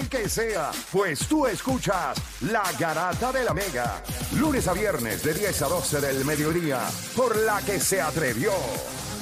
que 0.00 0.28
sea, 0.28 0.70
pues 0.90 1.28
tú 1.28 1.46
escuchas 1.46 2.16
La 2.40 2.64
Garata 2.78 3.32
de 3.32 3.44
la 3.44 3.52
Mega, 3.52 4.02
lunes 4.36 4.66
a 4.68 4.72
viernes 4.72 5.22
de 5.22 5.34
10 5.34 5.62
a 5.62 5.68
12 5.68 6.00
del 6.00 6.24
mediodía, 6.24 6.80
por 7.14 7.36
la 7.36 7.60
que 7.62 7.78
se 7.78 8.00
atrevió 8.00 8.52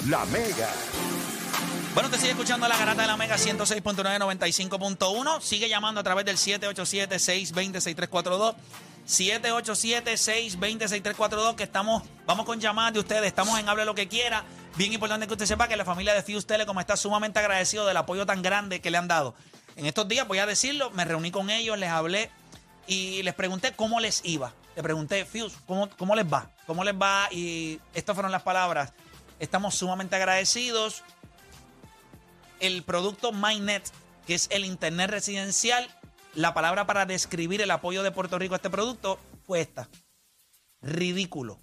La 0.09 0.25
Mega. 0.27 0.69
Bueno, 1.93 2.09
te 2.09 2.19
sigue 2.19 2.31
escuchando 2.31 2.69
la 2.69 2.79
garata 2.79 3.03
de 3.03 3.09
la 3.09 3.17
Mega 3.17 3.35
106.995.1. 3.37 5.41
Sigue 5.41 5.69
llamando 5.69 6.01
a 6.01 6.05
través 6.05 6.25
del 6.25 6.37
787-620-6342. 6.37 8.55
787-620-6342. 9.09 11.57
Que 11.57 11.65
estamos, 11.65 12.05
vamos 12.27 12.47
con 12.47 12.61
llamadas 12.61 12.93
de 12.93 13.01
ustedes. 13.01 13.27
Estamos 13.27 13.59
en 13.59 13.69
Hable 13.69 13.85
lo 13.85 13.97
que 13.97 14.07
quiera. 14.07 14.45
Bien 14.77 14.93
importante 14.93 15.27
que 15.27 15.33
usted 15.33 15.47
sepa 15.47 15.67
que 15.67 15.77
la 15.77 15.85
familia 15.85 16.15
de 16.15 16.23
Fuse 16.23 16.47
Telecom 16.47 16.79
está 16.79 16.97
sumamente 16.97 17.41
agradecido 17.41 17.85
del 17.87 17.97
apoyo 17.97 18.25
tan 18.25 18.41
grande 18.41 18.81
que 18.81 18.93
le 18.93 18.99
han 18.99 19.09
dado. 19.09 19.35
En 19.77 19.87
estos 19.87 20.09
días, 20.09 20.27
voy 20.27 20.39
a 20.39 20.47
decirlo, 20.47 20.91
me 20.91 21.05
reuní 21.05 21.31
con 21.31 21.51
ellos, 21.51 21.79
les 21.79 21.91
hablé 21.91 22.31
y 22.87 23.23
les 23.23 23.35
pregunté 23.35 23.73
cómo 23.73 24.01
les 24.01 24.25
iba. 24.25 24.53
Le 24.77 24.83
pregunté, 24.83 25.25
Fuse, 25.25 25.57
¿cómo, 25.67 25.89
cómo 25.91 26.15
les 26.15 26.27
va? 26.27 26.51
¿Cómo 26.67 26.85
les 26.85 26.95
va? 26.95 27.29
Y 27.31 27.81
estas 27.95 28.15
fueron 28.15 28.33
las 28.33 28.43
palabras. 28.43 28.93
Estamos 29.39 29.75
sumamente 29.75 30.17
agradecidos 30.17 31.03
el 32.61 32.83
producto 32.83 33.33
MyNet, 33.33 33.91
que 34.27 34.35
es 34.35 34.49
el 34.51 34.65
Internet 34.65 35.11
residencial, 35.11 35.89
la 36.35 36.55
palabra 36.55 36.87
para 36.87 37.07
describir 37.07 37.61
el 37.61 37.71
apoyo 37.71 38.03
de 38.03 38.13
Puerto 38.13 38.39
Rico 38.39 38.55
a 38.55 38.57
este 38.57 38.71
producto 38.71 39.19
fue 39.45 39.61
esta. 39.61 39.89
Ridículo. 40.81 41.61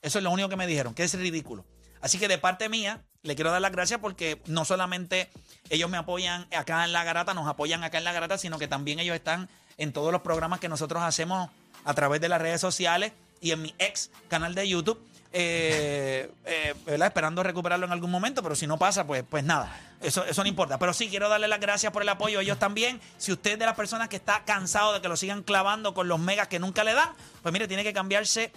Eso 0.00 0.18
es 0.18 0.24
lo 0.24 0.30
único 0.30 0.48
que 0.48 0.56
me 0.56 0.66
dijeron, 0.66 0.94
que 0.94 1.04
es 1.04 1.14
ridículo. 1.14 1.64
Así 2.00 2.18
que 2.18 2.26
de 2.26 2.38
parte 2.38 2.68
mía, 2.68 3.04
le 3.22 3.36
quiero 3.36 3.50
dar 3.50 3.60
las 3.60 3.72
gracias 3.72 4.00
porque 4.00 4.40
no 4.46 4.64
solamente 4.64 5.30
ellos 5.70 5.88
me 5.88 5.96
apoyan 5.96 6.46
acá 6.56 6.84
en 6.84 6.92
La 6.92 7.04
Garata, 7.04 7.34
nos 7.34 7.46
apoyan 7.46 7.84
acá 7.84 7.98
en 7.98 8.04
La 8.04 8.12
Garata, 8.12 8.36
sino 8.36 8.58
que 8.58 8.68
también 8.68 8.98
ellos 8.98 9.14
están 9.14 9.48
en 9.78 9.92
todos 9.92 10.12
los 10.12 10.22
programas 10.22 10.60
que 10.60 10.68
nosotros 10.68 11.02
hacemos 11.02 11.48
a 11.84 11.94
través 11.94 12.20
de 12.20 12.28
las 12.28 12.40
redes 12.40 12.60
sociales 12.60 13.12
y 13.40 13.52
en 13.52 13.62
mi 13.62 13.74
ex 13.78 14.10
canal 14.28 14.54
de 14.54 14.68
YouTube 14.68 15.00
eh, 15.34 16.30
eh, 16.44 16.74
esperando 16.86 17.42
recuperarlo 17.42 17.86
en 17.86 17.92
algún 17.92 18.10
momento, 18.10 18.42
pero 18.42 18.54
si 18.54 18.66
no 18.66 18.78
pasa, 18.78 19.06
pues, 19.06 19.24
pues 19.28 19.42
nada, 19.42 19.74
eso, 20.02 20.24
eso 20.26 20.42
no 20.42 20.48
importa. 20.48 20.78
Pero 20.78 20.92
sí, 20.92 21.08
quiero 21.08 21.28
darle 21.28 21.48
las 21.48 21.58
gracias 21.60 21.90
por 21.90 22.02
el 22.02 22.08
apoyo 22.10 22.40
a 22.40 22.42
ellos 22.42 22.58
también. 22.58 23.00
Si 23.16 23.32
usted 23.32 23.52
es 23.52 23.58
de 23.58 23.64
las 23.64 23.74
personas 23.74 24.08
que 24.08 24.16
está 24.16 24.44
cansado 24.44 24.92
de 24.92 25.00
que 25.00 25.08
lo 25.08 25.16
sigan 25.16 25.42
clavando 25.42 25.94
con 25.94 26.06
los 26.06 26.20
megas 26.20 26.48
que 26.48 26.58
nunca 26.58 26.84
le 26.84 26.92
dan, 26.92 27.10
pues 27.42 27.52
mire, 27.52 27.66
tiene 27.66 27.82
que 27.82 27.94
cambiarse 27.94 28.52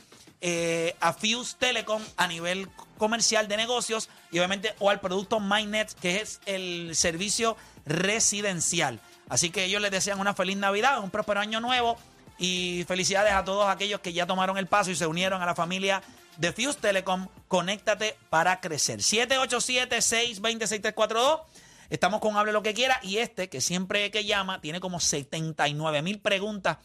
eh, 0.48 0.96
a 1.00 1.12
Fuse 1.12 1.56
Telecom 1.58 2.04
a 2.18 2.28
nivel 2.28 2.70
comercial 3.00 3.48
de 3.48 3.58
negocios 3.58 4.10
y 4.30 4.38
obviamente 4.38 4.76
o 4.78 4.92
al 4.92 5.00
producto 5.00 5.40
MyNet, 5.40 5.96
que 5.96 6.22
es 6.22 6.40
el 6.46 6.96
servicio 6.96 7.58
residencial. 7.88 9.00
Así 9.28 9.50
que 9.50 9.64
ellos 9.64 9.82
les 9.82 9.90
desean 9.90 10.20
una 10.20 10.36
feliz 10.36 10.58
Navidad, 10.58 11.04
un 11.04 11.10
próspero 11.10 11.40
año 11.40 11.62
nuevo 11.62 11.98
y 12.38 12.86
felicidades 12.88 13.34
a 13.34 13.44
todos 13.44 13.68
aquellos 13.68 14.02
que 14.02 14.14
ya 14.14 14.28
tomaron 14.28 14.60
el 14.60 14.68
paso 14.68 14.92
y 14.92 14.96
se 14.96 15.08
unieron 15.08 15.42
a 15.42 15.48
la 15.48 15.56
familia 15.56 16.04
de 16.38 16.52
Fuse 16.52 16.78
Telecom, 16.80 17.28
conéctate 17.48 18.16
para 18.30 18.62
crecer. 18.62 19.00
787-620-6342. 19.00 21.42
Estamos 21.90 22.20
con 22.20 22.38
Hable 22.38 22.52
lo 22.52 22.62
que 22.62 22.76
quiera. 22.76 23.00
Y 23.02 23.18
este, 23.18 23.50
que 23.50 23.62
siempre 23.62 24.12
que 24.12 24.26
llama, 24.26 24.62
tiene 24.62 24.80
como 24.80 25.00
79 25.00 26.04
mil 26.04 26.20
preguntas 26.20 26.78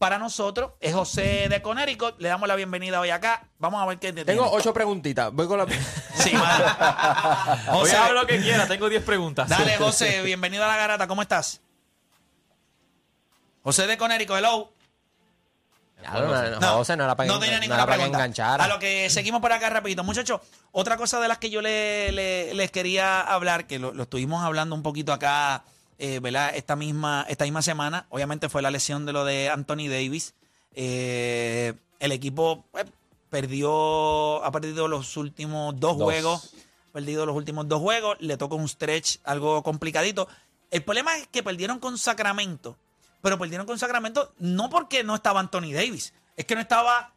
para 0.00 0.18
nosotros. 0.18 0.72
Es 0.80 0.94
José 0.94 1.46
de 1.50 1.60
Conérico. 1.60 2.12
Le 2.18 2.30
damos 2.30 2.48
la 2.48 2.56
bienvenida 2.56 3.00
hoy 3.00 3.10
acá. 3.10 3.46
Vamos 3.58 3.82
a 3.82 3.86
ver 3.86 3.98
qué 3.98 4.14
te 4.14 4.24
Tengo 4.24 4.50
ocho 4.50 4.72
preguntitas. 4.72 5.30
Voy 5.30 5.46
con 5.46 5.58
la. 5.58 5.66
Sí, 6.14 6.32
madre. 6.34 6.64
José, 7.70 7.96
habla 7.96 8.22
lo 8.22 8.26
que 8.26 8.40
quiera. 8.40 8.66
Tengo 8.66 8.88
10 8.88 9.04
preguntas. 9.04 9.46
Dale, 9.48 9.76
José. 9.76 10.22
Bienvenido 10.22 10.64
a 10.64 10.68
la 10.68 10.76
garata. 10.76 11.06
¿Cómo 11.06 11.20
estás? 11.22 11.60
José 13.62 13.86
de 13.86 13.98
Conérico, 13.98 14.36
hello. 14.36 14.72
no, 16.02 16.20
no, 16.20 16.60
no, 16.60 16.66
José, 16.76 16.96
no 16.96 17.04
era 17.04 17.14
para, 17.14 17.26
no 17.28 17.38
tenía 17.38 17.56
no 17.56 17.60
ninguna 17.60 17.76
era 17.76 17.84
para 17.86 17.96
que 17.98 18.10
pregunta. 18.10 18.54
A 18.54 18.68
lo 18.68 18.78
que 18.78 19.10
seguimos 19.10 19.42
por 19.42 19.52
acá 19.52 19.68
rapidito. 19.68 20.02
Muchachos, 20.02 20.40
otra 20.72 20.96
cosa 20.96 21.20
de 21.20 21.28
las 21.28 21.36
que 21.36 21.50
yo 21.50 21.60
le- 21.60 22.10
le- 22.12 22.54
les 22.54 22.70
quería 22.70 23.20
hablar, 23.20 23.66
que 23.66 23.78
lo, 23.78 23.92
lo 23.92 24.04
estuvimos 24.04 24.42
hablando 24.42 24.74
un 24.74 24.82
poquito 24.82 25.12
acá, 25.12 25.62
eh, 26.00 26.18
¿verdad? 26.20 26.52
Esta 26.56 26.74
misma, 26.76 27.24
esta 27.28 27.44
misma 27.44 27.62
semana, 27.62 28.06
obviamente 28.08 28.48
fue 28.48 28.62
la 28.62 28.70
lesión 28.70 29.06
de 29.06 29.12
lo 29.12 29.24
de 29.24 29.48
Anthony 29.50 29.86
Davis. 29.88 30.34
Eh, 30.74 31.74
el 31.98 32.12
equipo 32.12 32.64
pues, 32.72 32.86
perdió, 33.28 34.42
ha 34.44 34.50
perdido 34.50 34.88
los 34.88 35.16
últimos 35.16 35.78
dos, 35.78 35.98
Dos. 35.98 36.04
juegos, 36.04 36.54
perdido 36.92 37.26
los 37.26 37.36
últimos 37.36 37.68
dos 37.68 37.80
juegos, 37.80 38.16
le 38.20 38.36
tocó 38.36 38.56
un 38.56 38.68
stretch 38.68 39.18
algo 39.24 39.62
complicadito. 39.62 40.26
El 40.70 40.82
problema 40.82 41.16
es 41.16 41.26
que 41.28 41.42
perdieron 41.42 41.78
con 41.78 41.98
Sacramento, 41.98 42.76
pero 43.22 43.38
perdieron 43.38 43.66
con 43.66 43.78
Sacramento 43.78 44.32
no 44.38 44.70
porque 44.70 45.04
no 45.04 45.14
estaba 45.14 45.40
Anthony 45.40 45.72
Davis, 45.72 46.14
es 46.36 46.44
que 46.46 46.54
no 46.54 46.60
estaba 46.60 47.12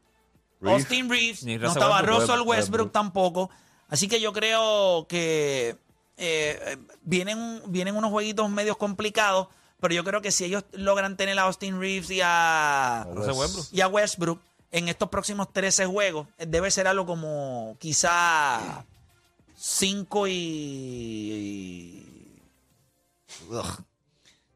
Reeves. 0.60 0.82
Austin 0.84 1.10
Reeves, 1.10 1.44
Ni 1.44 1.58
no 1.58 1.68
estaba. 1.68 2.02
Russell 2.02 2.20
Westbrook 2.42 2.48
Westbrook. 2.48 2.92
tampoco. 2.92 3.50
Así 3.90 4.08
que 4.08 4.20
yo 4.20 4.34
creo 4.34 5.06
que 5.08 5.78
eh, 6.18 6.60
eh, 6.62 6.78
vienen, 7.02 7.62
vienen 7.68 7.96
unos 7.96 8.12
jueguitos 8.12 8.50
medios 8.50 8.78
complicados, 8.78 9.48
pero 9.80 9.94
yo 9.94 10.04
creo 10.04 10.22
que 10.22 10.32
si 10.32 10.46
ellos 10.46 10.64
logran 10.72 11.18
tener 11.18 11.38
a 11.40 11.44
Austin 11.44 11.80
Reeves 11.80 12.10
y 12.12 12.22
a, 12.24 13.08
y 13.72 13.82
a 13.82 13.88
Westbrook 13.88 14.40
en 14.72 14.90
estos 14.90 15.10
próximos 15.10 15.52
13 15.52 15.86
juegos, 15.86 16.28
eh, 16.38 16.46
debe 16.48 16.72
ser 16.72 16.88
algo 16.88 17.06
como 17.06 17.76
quizá 17.80 18.86
5 19.56 20.28
y... 20.28 22.04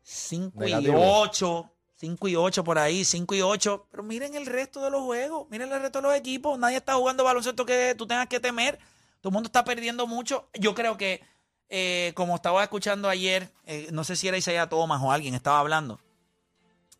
5 0.03 0.63
y 0.63 0.65
Negativo. 0.65 1.21
8. 1.21 1.71
5 1.99 2.27
y 2.27 2.35
8 2.35 2.63
por 2.63 2.77
ahí, 2.77 3.03
5 3.03 3.35
y 3.35 3.41
8. 3.41 3.87
Pero 3.89 4.03
miren 4.03 4.35
el 4.35 4.45
resto 4.45 4.83
de 4.83 4.91
los 4.91 5.01
juegos, 5.01 5.47
miren 5.49 5.71
el 5.71 5.81
resto 5.81 5.99
de 5.99 6.07
los 6.07 6.15
equipos. 6.15 6.57
Nadie 6.59 6.77
está 6.77 6.93
jugando 6.93 7.23
baloncesto 7.23 7.65
que 7.65 7.95
tú 7.97 8.05
tengas 8.05 8.27
que 8.27 8.39
temer. 8.39 8.77
Todo 9.21 9.29
el 9.29 9.33
mundo 9.33 9.47
está 9.47 9.63
perdiendo 9.63 10.05
mucho. 10.05 10.47
Yo 10.53 10.75
creo 10.75 10.95
que, 10.95 11.21
eh, 11.69 12.13
como 12.15 12.35
estaba 12.35 12.63
escuchando 12.63 13.09
ayer, 13.09 13.51
eh, 13.65 13.89
no 13.91 14.03
sé 14.03 14.15
si 14.15 14.27
era 14.27 14.37
Isaiah 14.37 14.69
Thomas 14.69 15.01
o 15.03 15.11
alguien 15.11 15.35
estaba 15.35 15.59
hablando. 15.59 15.99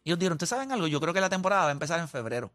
Ellos 0.04 0.20
dijeron, 0.20 0.36
¿ustedes 0.36 0.50
saben 0.50 0.72
algo? 0.72 0.88
Yo 0.88 1.00
creo 1.00 1.14
que 1.14 1.22
la 1.22 1.30
temporada 1.30 1.64
va 1.64 1.70
a 1.70 1.72
empezar 1.72 2.00
en 2.00 2.08
febrero. 2.08 2.52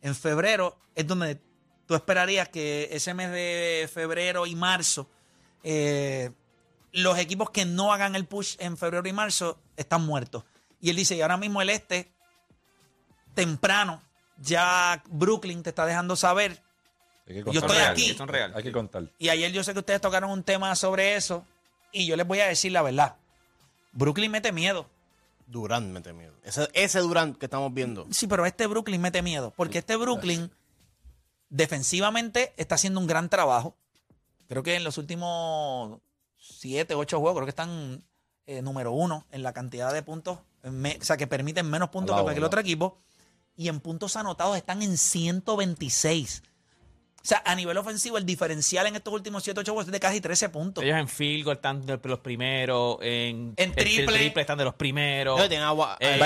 En 0.00 0.14
febrero 0.14 0.78
es 0.94 1.06
donde 1.06 1.40
tú 1.86 1.94
esperarías 1.94 2.48
que 2.48 2.88
ese 2.90 3.14
mes 3.14 3.30
de 3.30 3.90
febrero 3.92 4.46
y 4.46 4.54
marzo, 4.54 5.08
eh, 5.62 6.30
los 6.92 7.18
equipos 7.18 7.50
que 7.50 7.64
no 7.64 7.92
hagan 7.92 8.14
el 8.14 8.26
push 8.26 8.56
en 8.58 8.76
febrero 8.76 9.08
y 9.08 9.12
marzo 9.12 9.58
están 9.76 10.04
muertos. 10.04 10.44
Y 10.80 10.90
él 10.90 10.96
dice, 10.96 11.14
y 11.16 11.22
ahora 11.22 11.36
mismo 11.36 11.62
el 11.62 11.70
este, 11.70 12.12
temprano, 13.34 14.02
ya 14.38 15.02
Brooklyn 15.08 15.62
te 15.62 15.70
está 15.70 15.86
dejando 15.86 16.16
saber. 16.16 16.62
Hay 17.26 17.34
que 17.44 17.52
Yo 17.52 17.60
estoy 17.60 17.76
real, 17.76 17.92
aquí. 17.92 18.14
Son 18.14 18.28
real. 18.28 18.52
Hay 18.54 18.62
que 18.62 18.72
contar. 18.72 19.04
Y 19.18 19.28
ayer 19.28 19.52
yo 19.52 19.62
sé 19.64 19.72
que 19.72 19.78
ustedes 19.78 20.00
tocaron 20.00 20.30
un 20.30 20.42
tema 20.42 20.74
sobre 20.76 21.14
eso. 21.16 21.44
Y 21.92 22.06
yo 22.06 22.16
les 22.16 22.26
voy 22.26 22.40
a 22.40 22.46
decir 22.46 22.72
la 22.72 22.82
verdad. 22.82 23.16
Brooklyn 23.92 24.30
mete 24.30 24.50
miedo. 24.52 24.88
Durant 25.46 25.86
mete 25.92 26.12
miedo. 26.12 26.32
Ese, 26.42 26.68
ese 26.72 27.00
Durant 27.00 27.36
que 27.36 27.46
estamos 27.46 27.72
viendo. 27.74 28.06
Sí, 28.10 28.26
pero 28.26 28.46
este 28.46 28.66
Brooklyn 28.66 29.00
mete 29.00 29.22
miedo. 29.22 29.52
Porque 29.56 29.78
este 29.78 29.96
Brooklyn 29.96 30.50
defensivamente 31.50 32.52
está 32.56 32.74
haciendo 32.76 33.00
un 33.00 33.06
gran 33.06 33.28
trabajo. 33.28 33.76
Creo 34.48 34.62
que 34.62 34.74
en 34.76 34.84
los 34.84 34.98
últimos 34.98 36.00
siete, 36.38 36.94
ocho 36.94 37.20
juegos, 37.20 37.36
creo 37.38 37.46
que 37.46 37.50
están 37.50 38.04
eh, 38.46 38.62
número 38.62 38.92
uno 38.92 39.26
en 39.30 39.42
la 39.42 39.52
cantidad 39.52 39.92
de 39.92 40.02
puntos. 40.02 40.38
me- 40.62 40.98
o 41.00 41.04
sea, 41.04 41.16
que 41.16 41.26
permiten 41.26 41.68
menos 41.68 41.90
puntos 41.90 42.16
que 42.16 42.22
cualquier 42.22 42.42
al 42.44 42.46
otro 42.48 42.60
equipo. 42.60 42.98
Y 43.56 43.68
en 43.68 43.80
puntos 43.80 44.16
anotados 44.16 44.56
están 44.56 44.82
en 44.82 44.96
126. 44.96 46.42
O 47.24 47.24
sea, 47.24 47.40
a 47.46 47.54
nivel 47.54 47.76
ofensivo, 47.76 48.18
el 48.18 48.26
diferencial 48.26 48.84
en 48.88 48.96
estos 48.96 49.14
últimos 49.14 49.44
7, 49.44 49.60
8 49.60 49.72
juegos 49.72 49.86
es 49.86 49.92
de 49.92 50.00
casi 50.00 50.20
13 50.20 50.48
puntos. 50.48 50.82
Ellos 50.82 50.96
en 50.98 51.06
field 51.06 51.44
goal 51.44 51.56
están 51.56 51.86
de 51.86 51.96
los 52.02 52.18
primeros. 52.18 52.96
En, 53.00 53.54
En 53.56 53.72
triple. 53.74 54.32
están 54.34 54.58
de 54.58 54.64
los 54.64 54.74
primeros. 54.74 55.38
Ellos 55.38 55.48
tienen 55.48 55.66
agua. 55.66 55.96
Eh, 56.00 56.18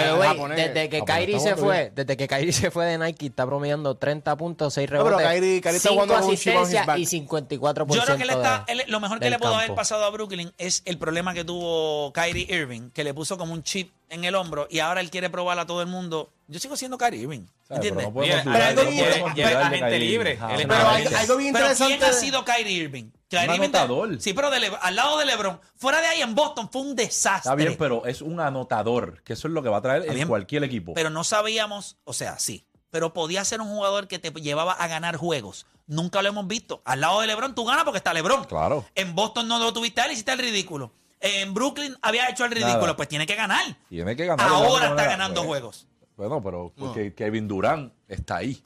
desde 0.56 0.88
que 0.88 1.02
Kyrie 1.02 1.38
se 1.38 1.54
fue, 1.54 1.80
bien. 1.80 1.92
desde 1.94 2.16
que 2.16 2.26
Kyrie 2.26 2.52
se 2.52 2.70
fue 2.70 2.86
de 2.86 2.96
Nike, 2.98 3.26
está 3.26 3.44
promediando 3.44 3.94
30 3.96 4.36
puntos, 4.36 4.72
6 4.72 4.90
No, 4.90 5.04
pero 5.04 5.18
rebotes, 5.18 5.26
Kyrie- 5.26 5.60
Kyrie 5.60 5.76
está 5.76 5.88
5 5.90 5.94
jugando 5.94 6.14
con 6.14 6.30
un 6.30 6.36
chip 6.36 6.56
on 6.56 6.62
his 6.62 6.74
asistencias 6.76 6.98
y 6.98 7.06
54% 7.06 7.94
Yo 7.94 8.02
creo 8.04 8.16
que 8.16 8.22
él 8.22 8.30
está, 8.30 8.64
de- 8.66 8.72
él- 8.72 8.84
lo 8.88 9.00
mejor 9.00 9.20
que 9.20 9.28
le 9.30 9.38
pudo 9.38 9.54
haber 9.54 9.74
pasado 9.74 10.04
a 10.04 10.10
Brooklyn 10.10 10.52
es 10.58 10.82
el 10.86 10.98
problema 10.98 11.34
que 11.34 11.44
tuvo 11.44 12.12
Kyrie 12.14 12.46
Irving, 12.48 12.90
que 12.90 13.04
le 13.04 13.12
puso 13.12 13.36
como 13.36 13.52
un 13.52 13.62
chip 13.62 13.92
en 14.08 14.24
el 14.24 14.34
hombro 14.34 14.66
y 14.70 14.78
ahora 14.78 15.00
él 15.00 15.10
quiere 15.10 15.28
probar 15.30 15.58
a 15.58 15.66
todo 15.66 15.82
el 15.82 15.88
mundo. 15.88 16.32
Yo 16.48 16.60
sigo 16.60 16.76
siendo 16.76 16.96
Kyrie 16.96 17.22
Irving, 17.22 17.40
¿Sabes? 17.40 17.56
Pero 17.66 17.74
¿entiendes? 17.76 18.04
no 18.06 18.12
dudar, 18.12 18.66
algo 18.68 18.84
no 18.84 18.90
bien- 18.90 19.80
Kyrie. 19.80 19.98
libre, 19.98 20.38
Pero 20.40 20.68
Pero 20.68 20.88
algo, 20.88 21.16
algo 21.16 21.36
bien 21.38 21.52
Pero 21.52 21.64
interesante. 21.66 21.98
¿quién 21.98 22.10
ha 22.10 22.12
sido 22.12 22.44
Kyrie 22.44 22.72
Irving? 22.72 23.10
Kyrie 23.28 23.48
Un 23.48 23.62
anotador. 23.62 24.20
Sí, 24.20 24.32
pero 24.32 24.50
de 24.50 24.70
al 24.80 24.94
lado 24.96 25.18
de 25.18 25.26
LeBron. 25.26 25.60
Fuera 25.74 26.00
de 26.00 26.06
ahí 26.06 26.22
en 26.22 26.36
Boston 26.36 26.68
fue 26.70 26.82
un 26.82 26.94
desastre. 26.94 27.50
Está 27.50 27.54
bien, 27.56 27.76
pero 27.76 28.06
es 28.06 28.22
un 28.22 28.38
anotador, 28.38 29.22
que 29.24 29.32
eso 29.32 29.48
es 29.48 29.54
lo 29.54 29.62
que 29.64 29.68
va 29.68 29.78
a 29.78 29.82
traer 29.82 30.00
Está 30.02 30.12
en 30.12 30.16
bien. 30.18 30.28
cualquier 30.28 30.62
equipo. 30.62 30.94
Pero 30.94 31.10
no 31.10 31.24
sabíamos, 31.24 31.96
o 32.04 32.12
sea, 32.12 32.38
sí, 32.38 32.64
pero 32.90 33.12
podía 33.12 33.44
ser 33.44 33.60
un 33.60 33.68
jugador 33.68 34.06
que 34.06 34.20
te 34.20 34.30
llevaba 34.40 34.72
a 34.72 34.86
ganar 34.86 35.16
juegos. 35.16 35.66
Nunca 35.88 36.22
lo 36.22 36.28
hemos 36.28 36.46
visto. 36.46 36.82
Al 36.84 37.00
lado 37.00 37.20
de 37.20 37.26
LeBron 37.26 37.54
tú 37.56 37.64
ganas 37.64 37.82
porque 37.84 37.98
está 37.98 38.14
LeBron. 38.14 38.44
Claro. 38.44 38.84
En 38.94 39.14
Boston 39.16 39.48
no 39.48 39.58
lo 39.58 39.72
tuviste 39.72 40.00
a 40.00 40.04
él, 40.04 40.12
hiciste 40.12 40.32
el 40.32 40.38
ridículo. 40.38 40.92
en 41.18 41.54
Brooklyn 41.54 41.96
había 42.02 42.28
hecho 42.28 42.44
el 42.44 42.50
ridículo, 42.52 42.80
Nada. 42.82 42.96
pues 42.96 43.08
tiene 43.08 43.26
que 43.26 43.34
ganar. 43.34 43.64
Tiene 43.88 44.14
que 44.14 44.26
ganar. 44.26 44.46
Ahora 44.48 44.88
está 44.90 45.04
ganando 45.06 45.40
Pues, 45.40 45.46
juegos. 45.48 45.86
Bueno, 46.16 46.42
pero 46.42 46.72
porque 46.76 47.14
Kevin 47.14 47.46
Durant 47.46 47.92
está 48.08 48.36
ahí. 48.36 48.62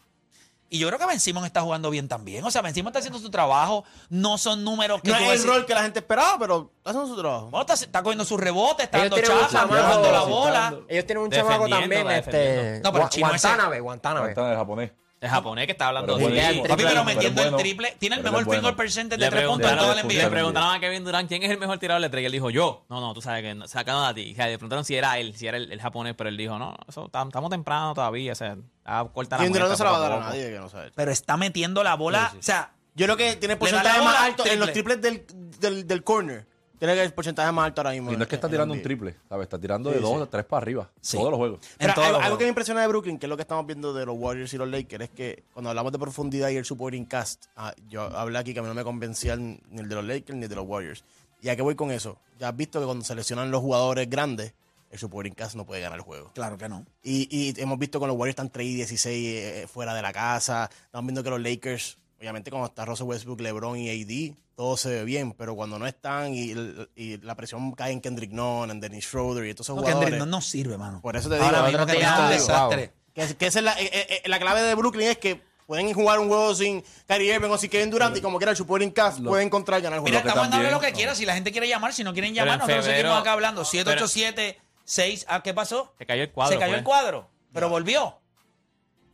Y 0.73 0.79
yo 0.79 0.87
creo 0.87 1.01
que 1.01 1.07
Ben 1.07 1.19
Simmons 1.19 1.47
está 1.47 1.63
jugando 1.63 1.91
bien 1.91 2.07
también. 2.07 2.45
O 2.45 2.51
sea, 2.53 2.63
Ben 2.63 2.73
Simmons 2.73 2.91
está 2.93 3.01
haciendo 3.01 3.19
su 3.19 3.29
trabajo. 3.29 3.85
No 4.09 4.39
son 4.39 4.63
números 4.63 5.03
que 5.03 5.11
No 5.11 5.17
es 5.17 5.23
el 5.23 5.29
decir- 5.39 5.47
rol 5.51 5.67
que 5.67 5.75
la 5.75 5.83
gente 5.83 5.99
esperaba, 5.99 6.39
pero 6.39 6.71
está 6.77 6.91
haciendo 6.91 7.09
su 7.13 7.21
trabajo. 7.21 7.51
Bueno, 7.51 7.61
está, 7.63 7.75
está 7.75 8.03
cogiendo 8.05 8.25
su 8.25 8.37
rebote, 8.37 8.85
está 8.85 8.99
Ellos 9.05 9.11
dando 9.11 9.49
chapa, 9.51 9.75
llevando 9.75 10.13
la 10.13 10.23
bola. 10.23 10.75
Ellos 10.89 11.07
tienen 11.07 11.25
un 11.25 11.31
chamaco 11.31 11.69
también, 11.69 12.09
este. 12.13 12.81
No, 12.85 12.93
pero 12.93 13.05
el 13.05 13.11
chino 13.11 13.27
Guantáname, 13.29 13.81
Guantáname. 13.81 14.29
Está 14.29 14.49
de 14.49 14.57
japonés. 14.57 14.93
El 15.21 15.29
japonés 15.29 15.67
que 15.67 15.73
está 15.73 15.89
hablando 15.89 16.17
Pero 16.17 16.29
de 16.29 16.35
buenísimo. 16.35 16.63
Papi, 16.65 16.83
pero 16.83 16.89
Triple, 16.89 17.15
metiendo 17.15 17.37
pero 17.37 17.45
el 17.49 17.51
bueno. 17.55 17.63
triple. 17.63 17.97
Tiene 17.99 18.17
el 18.17 18.23
mejor 18.23 18.41
es 18.41 18.47
bueno. 18.47 18.61
finger 18.63 18.77
percentage 18.77 19.21
de 19.23 19.29
tres 19.31 19.47
puntos 19.49 19.71
en 19.71 19.77
todo 19.79 19.93
el 19.93 19.99
NBA. 20.07 20.13
le 20.15 20.31
preguntaron 20.31 20.75
a 20.75 20.81
Kevin 20.81 21.05
Durant 21.05 21.29
quién 21.29 21.43
es 21.43 21.51
el 21.51 21.59
mejor 21.59 21.79
tirador 21.79 22.01
de 22.03 22.09
tres 22.09 22.23
y 22.23 22.27
él 22.27 22.33
dijo 22.33 22.49
yo. 22.49 22.87
No, 22.89 23.01
no, 23.03 23.13
tú 23.13 23.21
sabes 23.21 23.43
que 23.43 23.55
no, 23.55 23.69
sacando 23.69 24.03
a 24.05 24.15
ti. 24.15 24.33
O 24.33 24.35
sea, 24.35 24.47
le 24.47 24.57
preguntaron 24.57 24.85
si 24.85 24.95
era 24.97 25.19
él, 25.19 25.37
si 25.37 25.47
era 25.47 25.59
el, 25.59 25.71
el 25.71 25.81
japonés, 25.81 26.15
pero 26.17 26.31
él 26.31 26.39
dijo 26.39 26.59
no, 26.59 26.75
eso 26.89 27.11
tam- 27.11 27.27
estamos 27.27 27.51
temprano 27.51 27.93
todavía. 27.93 28.33
O 28.33 28.35
sea, 28.35 28.57
a 28.87 29.05
cortar 29.13 29.39
la 29.41 29.45
Kevin 29.45 29.53
Durant 29.53 29.71
no 29.73 29.77
se 29.77 29.85
la 29.85 29.91
va 29.91 29.97
a 29.99 30.01
dar 30.01 30.13
a 30.13 30.21
nadie 30.21 30.51
que 30.51 30.59
no 30.59 30.69
sabe. 30.71 30.91
Pero 30.95 31.11
está 31.11 31.37
metiendo 31.37 31.85
la 31.85 31.97
bola. 31.97 32.33
O 32.39 32.43
sea, 32.43 32.73
Yo 32.95 33.05
creo 33.05 33.17
que 33.19 33.37
tiene 33.37 33.53
el 33.55 33.59
porcentaje 33.59 34.01
más 34.01 34.17
alto 34.21 34.47
en 34.47 34.59
los 34.59 34.73
triple. 34.73 34.97
triples 34.97 35.27
del, 35.29 35.59
del, 35.61 35.87
del 35.87 36.03
corner. 36.03 36.47
Tiene 36.81 36.95
que 36.95 37.03
el 37.05 37.13
porcentaje 37.13 37.53
más 37.53 37.67
alto 37.67 37.83
ahora 37.83 37.93
mismo. 37.93 38.11
Y 38.13 38.17
no 38.17 38.23
es 38.23 38.29
que 38.29 38.35
está 38.35 38.49
tirando 38.49 38.75
un 38.75 38.83
triple, 38.83 39.15
¿sabes? 39.29 39.45
Está 39.45 39.59
tirando 39.61 39.91
de 39.91 39.97
Sí, 39.97 40.03
dos 40.03 40.15
sí. 40.17 40.23
o 40.23 40.29
tres 40.29 40.45
para 40.47 40.63
arriba. 40.63 40.91
Sí. 41.01 41.17
Todos 41.19 41.31
los 41.31 41.39
juegos. 41.39 41.61
Pero 41.79 41.95
todos 41.95 42.07
algo, 42.07 42.19
los 42.19 42.27
algo 42.27 42.39
que 42.39 42.45
me 42.45 42.49
impresiona 42.49 42.81
de 42.81 42.89
Brooklyn, 42.89 43.19
que 43.19 43.27
es 43.27 43.31
lo 43.31 43.37
que 43.37 43.43
estamos 43.43 43.67
viendo 43.67 43.93
de 43.93 44.05
los 44.07 44.17
Warriors 44.19 44.53
y 44.55 44.57
los 44.57 44.69
Lakers, 44.69 45.05
es 45.05 45.11
que 45.11 45.45
cuando 45.53 45.69
hablamos 45.71 45.93
de 45.93 45.99
profundidad 45.99 46.49
y 46.49 46.57
el 46.57 46.65
supporting 46.65 47.05
cast, 47.05 47.45
ah, 47.55 47.73
yo 47.89 48.03
hablé 48.03 48.39
aquí 48.39 48.53
que 48.55 48.59
a 48.61 48.63
mí 48.63 48.69
no 48.69 48.75
me 48.75 48.83
convencía 48.83 49.37
ni 49.37 49.61
el 49.77 49.89
de 49.89 49.95
los 49.95 50.05
Lakers 50.05 50.37
ni 50.37 50.45
el 50.45 50.49
de 50.49 50.57
los 50.57 50.67
Warriors. 50.67 51.05
¿Y 51.43 51.51
a 51.51 51.55
qué 51.57 51.63
voy 51.63 51.75
con 51.75 51.91
eso? 51.91 52.19
Ya 52.39 52.49
has 52.49 52.57
visto 52.57 52.81
que 52.81 52.87
cuando 52.87 53.05
seleccionan 53.05 53.51
los 53.51 53.61
jugadores 53.61 54.09
grandes, 54.09 54.55
el 54.91 54.99
supporting 54.99 55.35
cast 55.35 55.55
no 55.57 55.65
puede 55.67 55.81
ganar 55.83 55.99
el 55.99 56.03
juego. 56.05 56.33
Claro 56.35 56.59
que 56.59 56.69
no. 56.69 56.85
Y, 57.03 57.29
y 57.31 57.61
hemos 57.61 57.79
visto 57.79 58.01
que 58.01 58.07
los 58.07 58.17
Warriors 58.17 58.33
están 58.33 58.51
3 58.51 58.67
y 58.67 58.75
16 58.75 59.27
eh, 59.63 59.67
fuera 59.69 59.95
de 59.95 60.03
la 60.03 60.13
casa. 60.13 60.69
Estamos 60.87 61.07
viendo 61.07 61.23
que 61.23 61.31
los 61.31 61.41
Lakers, 61.41 61.99
obviamente 62.21 62.51
cuando 62.51 62.69
está 62.69 62.85
Russell 62.85 63.07
Westbrook, 63.07 63.41
LeBron 63.41 63.79
y 63.79 63.89
AD, 63.89 64.37
todo 64.55 64.77
se 64.77 64.91
ve 64.91 65.05
bien, 65.05 65.33
pero 65.33 65.57
cuando 65.57 65.79
no 65.79 65.87
están 65.87 66.35
y, 66.35 66.53
y 66.95 67.17
la 67.19 67.35
presión 67.35 67.73
cae 67.73 67.93
en 67.93 68.01
Kendrick 68.01 68.31
Nunn, 68.31 68.71
en 68.71 68.79
Dennis 68.81 69.05
Schroeder 69.07 69.47
y 69.47 69.55
todos 69.55 69.67
esos 69.67 69.77
No, 69.77 69.83
jugadores. 69.83 70.07
Kendrick 70.11 70.27
no, 70.27 70.27
no 70.37 70.41
sirve, 70.43 70.77
mano. 70.77 71.01
Por 71.01 71.17
eso 71.17 71.29
te 71.29 71.37
digo, 71.37 71.47
Ahora 71.47 71.61
otro 71.63 71.71
mismo 71.73 71.87
que 71.87 71.93
día, 71.95 72.15
es 72.15 72.21
un 72.21 72.29
desastre. 72.31 72.93
que, 73.15 73.37
que 73.37 73.47
esa 73.47 73.59
es 73.61 73.65
la, 73.65 73.73
eh, 73.81 73.91
eh, 73.93 74.21
eh, 74.25 74.29
la 74.29 74.39
clave 74.39 74.61
de 74.63 74.75
Brooklyn 74.75 75.09
es 75.09 75.19
que 75.19 75.41
pueden 75.67 75.93
jugar 75.95 76.19
un 76.19 76.29
juego 76.29 76.55
sin 76.55 76.85
Kyrie 77.07 77.35
Irving 77.35 77.49
o 77.49 77.57
sin 77.57 77.71
Kevin 77.71 77.91
Durant 77.91 78.17
y 78.17 78.21
como 78.21 78.39
quiera 78.39 78.53
el 78.53 78.93
cast 78.93 79.21
pueden 79.21 79.47
encontrar 79.47 79.81
y 79.81 79.83
ganar 79.85 79.99
el 80.01 80.05
Mira, 80.05 80.17
juego. 80.21 80.23
que 80.25 80.29
estamos 80.29 80.51
también- 80.51 80.73
lo 80.73 80.81
que 80.81 80.93
quiera. 80.93 81.15
Si 81.15 81.25
la 81.25 81.35
gente 81.35 81.53
quiere 81.53 81.69
llamar, 81.69 81.95
si 81.95 82.05
no 82.05 82.13
quieren 82.13 82.33
Pero 82.35 82.45
llamar, 82.45 82.59
nosotros 82.59 82.85
febrero- 82.85 83.03
seguimos 83.03 83.21
acá 83.23 83.33
hablando. 83.33 83.65
787 83.65 84.61
6 84.85 85.25
¿Ah, 85.29 85.43
¿Qué 85.43 85.55
pasó? 85.55 85.95
Se 85.97 86.05
cayó 86.05 86.23
el 86.25 86.33
cuadro. 86.33 86.53
Se 86.53 86.59
cayó 86.59 86.73
pues. 86.73 86.79
el 86.81 86.85
cuadro, 86.85 87.31
pero 87.53 87.69
volvió. 87.69 88.19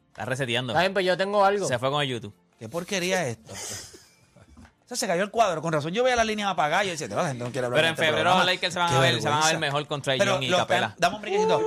Está 0.09 0.25
reseteando. 0.25 0.73
Está 0.73 0.81
bien, 0.81 0.93
pues 0.95 1.05
yo 1.05 1.17
tengo 1.17 1.45
algo. 1.45 1.69
Se 1.69 1.79
fue 1.79 1.91
con 1.91 2.03
el 2.03 2.09
YouTube. 2.09 2.35
¿Qué 2.59 2.69
porquería 2.69 3.27
es 3.27 3.37
esto? 3.39 3.53
O 3.53 4.89
sea, 4.89 4.97
se 4.97 5.07
cayó 5.07 5.23
el 5.25 5.31
cuadro. 5.31 5.61
Con 5.61 5.73
razón, 5.73 5.93
yo 5.93 6.05
veía 6.05 6.15
las 6.17 6.27
líneas 6.27 6.49
apagadas 6.51 6.85
y 6.85 6.89
yo 6.89 6.93
decía, 6.93 7.09
"No, 7.09 7.17
la 7.17 7.29
gente 7.29 7.43
no 7.45 7.51
quiere 7.51 7.67
hablar 7.67 7.79
Pero 7.79 7.89
en 7.89 7.93
este 7.95 8.05
febrero 8.05 8.23
programa". 8.31 8.45
los 8.45 8.55
Lakers 8.55 8.73
se 8.73 8.79
van, 8.79 8.89
Qué 8.91 8.95
a 8.97 9.01
ver, 9.01 9.21
se 9.23 9.29
van 9.29 9.43
a 9.43 9.47
ver 9.47 9.59
mejor 9.59 9.87
contra 9.89 10.15
Pero 10.17 10.33
Young 10.35 10.43
y 10.45 10.51
Capela. 10.51 10.95
dame 10.99 11.17
un 11.17 11.23
brequecito. 11.23 11.67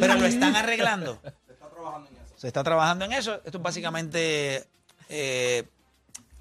Pero 0.00 0.14
lo 0.14 0.26
están 0.26 0.56
arreglando. 0.56 1.20
Se 1.22 1.28
está 1.28 1.68
trabajando 1.70 2.08
en 2.08 2.14
eso. 2.16 2.34
Se 2.38 2.48
está 2.48 2.64
trabajando 2.64 3.04
en 3.04 3.12
eso. 3.12 3.34
Esto 3.44 3.58
es 3.58 3.62
básicamente. 3.62 4.64
eh, 5.10 5.64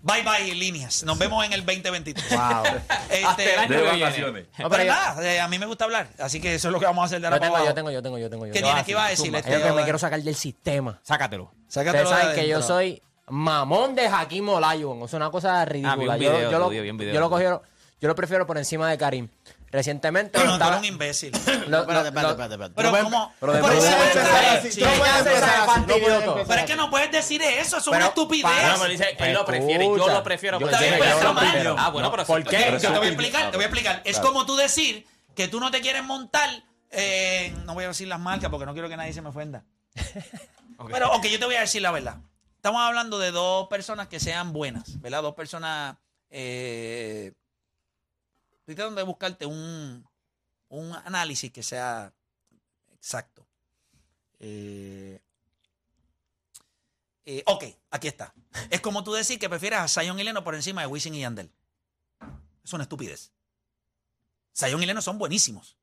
bye 0.03 0.23
bye 0.23 0.55
líneas. 0.55 1.03
Nos 1.03 1.19
vemos 1.19 1.45
en 1.45 1.51
el 1.53 1.65
2023. 1.65 2.29
Wow. 2.31 2.63
Este, 3.09 3.25
Hasta 3.25 3.43
el 3.43 3.59
año 3.59 3.75
De 3.77 3.81
vacaciones. 3.83 4.45
pero 4.55 4.69
No, 4.69 4.69
pero 4.71 4.83
yo- 4.85 4.91
nada, 4.93 5.31
eh, 5.33 5.39
a 5.41 5.47
mí 5.49 5.59
me 5.59 5.65
gusta 5.65 5.83
hablar. 5.83 6.07
Así 6.19 6.39
que 6.39 6.55
eso 6.55 6.69
es 6.69 6.71
lo 6.71 6.79
que 6.79 6.85
vamos 6.85 7.03
a 7.03 7.05
hacer 7.07 7.19
de 7.19 7.27
ahora 7.27 7.37
Yo 7.37 7.41
tengo, 7.41 7.53
para 7.55 7.65
yo 7.65 7.73
tengo, 7.73 7.91
yo 7.91 8.01
tengo, 8.01 8.17
yo 8.17 8.29
tengo. 8.29 8.45
yo 8.47 8.53
¿Qué 8.53 8.59
tengo. 8.59 8.69
tienes? 8.69 8.85
¿Qué 8.85 8.91
iba 8.91 9.05
a 9.05 9.09
decir? 9.09 9.35
Este, 9.35 9.49
Es 9.49 9.55
lo 9.55 9.59
que 9.59 9.63
me 9.65 9.69
ahora? 9.71 9.83
quiero 9.83 9.99
sacar 9.99 10.21
del 10.21 10.35
sistema. 10.35 10.99
Sácatelo. 11.03 11.51
Sácatelo 11.67 12.03
Ustedes 12.05 12.17
de 12.17 12.21
saben 12.31 12.35
que 12.41 12.47
yo 12.47 12.61
soy 12.61 13.01
mamón 13.27 13.95
de 13.95 14.07
Hakim 14.07 14.47
Olajuwon. 14.49 15.03
Es 15.03 15.13
una 15.13 15.29
cosa 15.31 15.63
ridícula. 15.65 15.93
Ah, 15.93 15.95
vi 15.95 16.07
un 16.07 16.31
yo, 16.31 16.31
video 16.37 16.51
yo 16.51 16.59
lo, 16.59 16.69
vi 16.69 16.89
un 16.89 16.97
video 16.97 17.13
yo 17.13 17.19
lo 17.19 17.29
tuyo. 17.29 17.49
cogí- 17.59 17.61
yo 18.01 18.07
lo 18.07 18.15
prefiero 18.15 18.47
por 18.47 18.57
encima 18.57 18.89
de 18.89 18.97
Karim. 18.97 19.27
Recientemente 19.71 20.37
No, 20.37 20.43
no, 20.43 20.49
tú 20.51 20.53
estaba- 20.55 20.71
eres 20.77 20.89
un 20.89 20.93
imbécil. 20.95 21.31
lo- 21.67 21.79
espérate, 21.81 22.07
espérate, 22.09 22.09
espérate, 22.09 22.53
espérate. 22.55 22.73
Pero 22.75 22.91
como... 23.03 23.33
pero 23.39 23.53
de 23.53 23.61
Pero 26.47 26.59
es 26.59 26.65
que 26.65 26.75
no 26.75 26.89
puedes 26.89 27.11
decir 27.11 27.41
eso, 27.41 27.77
eso 27.77 27.91
es 27.91 27.95
una 27.95 28.07
estupidez. 28.07 28.43
para- 28.43 28.73
No, 28.73 28.79
pero 28.79 28.91
dice, 28.91 29.15
él 29.17 29.33
lo 29.33 29.45
prefiere, 29.45 29.85
yo 29.85 30.07
lo 30.07 30.23
prefiero. 30.23 30.59
Yo- 30.59 30.67
pero. 30.67 31.75
Ah, 31.77 31.89
bueno, 31.89 32.11
pero 32.11 32.25
¿Por 32.25 32.43
qué? 32.43 32.57
Te 32.79 32.87
voy 32.89 33.07
a 33.07 33.07
explicar, 33.07 33.51
te 33.51 33.57
voy 33.57 33.63
a 33.63 33.67
explicar. 33.67 34.01
Es 34.03 34.19
como 34.19 34.45
tú 34.45 34.55
decir 34.55 35.05
que 35.35 35.47
tú 35.47 35.59
no 35.59 35.71
te 35.71 35.79
quieres 35.81 36.03
montar, 36.03 36.49
eh, 36.89 37.53
no 37.65 37.73
voy 37.73 37.85
a 37.85 37.89
decir 37.89 38.07
las 38.07 38.19
marcas 38.19 38.49
porque 38.49 38.65
no 38.65 38.73
quiero 38.73 38.89
que 38.89 38.97
nadie 38.97 39.13
se 39.13 39.21
me 39.21 39.29
ofenda. 39.29 39.63
Pero, 40.91 41.13
ok, 41.13 41.25
yo 41.27 41.39
te 41.39 41.45
voy 41.45 41.55
a 41.55 41.61
decir 41.61 41.81
la 41.81 41.91
verdad. 41.91 42.17
Estamos 42.61 42.83
hablando 42.83 43.17
de 43.17 43.31
dos 43.31 43.67
personas 43.69 44.07
que 44.07 44.19
sean 44.19 44.53
buenas, 44.53 45.01
¿verdad? 45.01 45.23
Dos 45.23 45.33
personas... 45.33 45.97
Eh, 46.29 47.33
estoy 48.59 48.75
tratando 48.75 48.99
de 49.01 49.03
buscarte 49.03 49.47
un, 49.47 50.07
un 50.69 50.93
análisis 51.03 51.51
que 51.51 51.63
sea 51.63 52.13
exacto. 52.93 53.47
Eh, 54.37 55.19
eh, 57.25 57.41
ok, 57.47 57.63
aquí 57.89 58.07
está. 58.07 58.31
Es 58.69 58.79
como 58.79 59.03
tú 59.03 59.11
decir 59.13 59.39
que 59.39 59.49
prefieres 59.49 59.79
a 59.79 59.87
Zion 59.87 60.19
y 60.19 60.23
Leno 60.23 60.43
por 60.43 60.53
encima 60.53 60.81
de 60.81 60.87
Wisin 60.87 61.15
y 61.15 61.21
Yandel. 61.21 61.51
Es 62.63 62.73
una 62.73 62.83
estupidez. 62.83 63.31
Zion 64.55 64.83
y 64.83 64.85
Leno 64.85 65.01
son 65.01 65.17
buenísimos, 65.17 65.77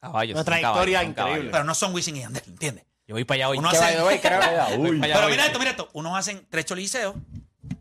Caballos, 0.00 0.34
Una 0.34 0.40
son 0.40 0.46
trayectoria 0.46 1.04
increíble. 1.04 1.50
pero 1.52 1.62
no 1.62 1.72
son 1.76 1.94
Wisin 1.94 2.16
y 2.16 2.20
Yandel, 2.22 2.42
¿entiendes? 2.48 2.84
Yo 3.06 3.14
voy 3.14 3.24
para 3.24 3.36
allá 3.36 3.48
hoy. 3.50 3.58
Uno 3.58 3.68
hace- 3.68 4.00
Voy 4.00 4.18
para 4.18 4.38
allá 4.38 4.66
Pero 4.68 4.82
hoy. 4.82 5.30
mira 5.30 5.46
esto, 5.46 5.58
mira 5.58 5.70
esto. 5.70 5.88
Unos 5.92 6.16
hacen 6.18 6.46
tres 6.50 6.64
choliseos, 6.66 7.14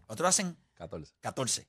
otros 0.08 0.30
hacen 0.30 0.56
14. 0.76 1.14
14. 1.22 1.68